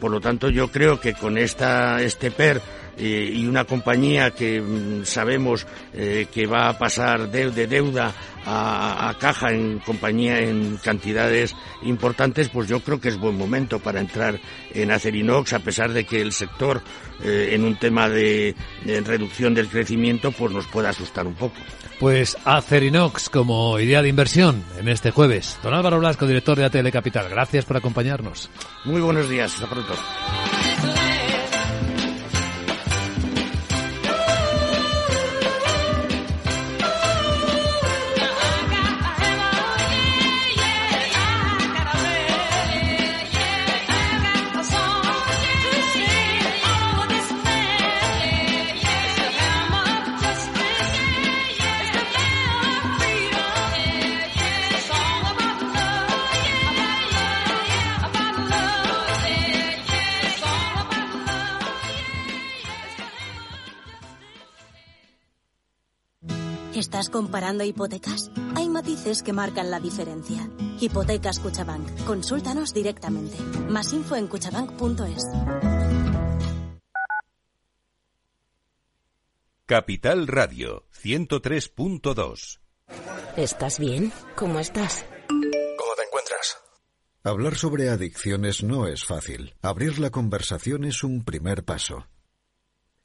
por 0.00 0.10
lo 0.10 0.20
tanto, 0.20 0.48
yo 0.48 0.68
creo 0.68 0.98
que 0.98 1.12
con 1.12 1.36
esta, 1.36 2.00
este 2.00 2.30
PER 2.30 2.62
y 2.96 3.46
una 3.46 3.64
compañía 3.64 4.30
que 4.30 4.60
mm, 4.60 5.04
sabemos 5.04 5.66
que 5.92 6.46
va 6.46 6.68
a 6.68 6.78
pasar 6.78 7.30
de, 7.30 7.50
de 7.50 7.66
deuda 7.66 8.14
a, 8.46 9.14
caja 9.18 9.50
en 9.50 9.78
compañía 9.80 10.40
en 10.40 10.76
cantidades 10.76 11.54
importantes, 11.82 12.48
pues 12.48 12.68
yo 12.68 12.80
creo 12.80 13.00
que 13.00 13.08
es 13.08 13.18
buen 13.18 13.36
momento 13.36 13.78
para 13.78 14.00
entrar 14.00 14.38
en 14.72 14.90
Acerinox, 14.90 15.52
a 15.52 15.60
pesar 15.60 15.92
de 15.92 16.04
que 16.04 16.20
el 16.20 16.32
sector 16.32 16.82
eh, 17.22 17.50
en 17.52 17.64
un 17.64 17.76
tema 17.76 18.08
de, 18.08 18.54
reducción 18.84 19.54
del 19.54 19.68
crecimiento 19.68 20.32
pues 20.32 20.52
nos 20.52 20.66
puede 20.66 20.88
asustar 20.88 21.26
un 21.26 21.34
poco. 21.34 21.56
Pues 22.00 22.36
Acerinox 22.44 23.30
como 23.30 23.78
idea 23.78 24.02
de 24.02 24.08
inversión 24.08 24.64
en 24.78 24.88
este 24.88 25.10
jueves. 25.10 25.58
Don 25.62 25.74
Álvaro 25.74 25.98
Blasco, 26.00 26.26
director 26.26 26.58
de 26.58 26.64
ATL 26.64 26.90
Capital, 26.90 27.28
gracias 27.28 27.64
por 27.64 27.76
acompañarnos. 27.76 28.50
Muy 28.84 29.00
buenos 29.00 29.28
días, 29.28 29.54
hasta 29.54 29.68
pronto. 29.68 29.94
Comparando 67.14 67.62
hipotecas? 67.62 68.32
Hay 68.56 68.68
matices 68.68 69.22
que 69.22 69.32
marcan 69.32 69.70
la 69.70 69.78
diferencia. 69.78 70.50
Hipotecas 70.80 71.38
Cuchabank. 71.38 71.88
Consúltanos 72.04 72.74
directamente. 72.74 73.36
Más 73.68 73.92
info 73.92 74.16
en 74.16 74.26
cuchabank.es. 74.26 75.22
Capital 79.64 80.26
Radio 80.26 80.88
103.2. 81.00 82.58
¿Estás 83.36 83.78
bien? 83.78 84.12
¿Cómo 84.34 84.58
estás? 84.58 85.06
¿Cómo 85.28 85.94
te 85.96 86.02
encuentras? 86.02 86.58
Hablar 87.22 87.54
sobre 87.54 87.90
adicciones 87.90 88.64
no 88.64 88.88
es 88.88 89.04
fácil. 89.04 89.54
Abrir 89.62 90.00
la 90.00 90.10
conversación 90.10 90.84
es 90.84 91.04
un 91.04 91.24
primer 91.24 91.64
paso. 91.64 92.08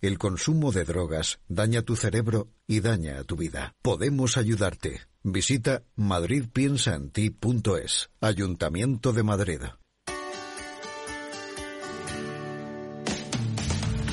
El 0.01 0.17
consumo 0.17 0.71
de 0.71 0.85
drogas 0.85 1.41
daña 1.49 1.81
tu 1.81 1.97
cerebro 1.97 2.47
y 2.67 2.79
daña 2.79 3.19
a 3.19 3.25
tu 3.25 3.35
vida. 3.35 3.75
Podemos 3.81 4.37
ayudarte. 4.37 5.01
Visita 5.23 5.83
madridpiensaenti.es. 5.95 8.09
Ayuntamiento 8.21 9.11
de 9.11 9.23
Madrid. 9.23 9.59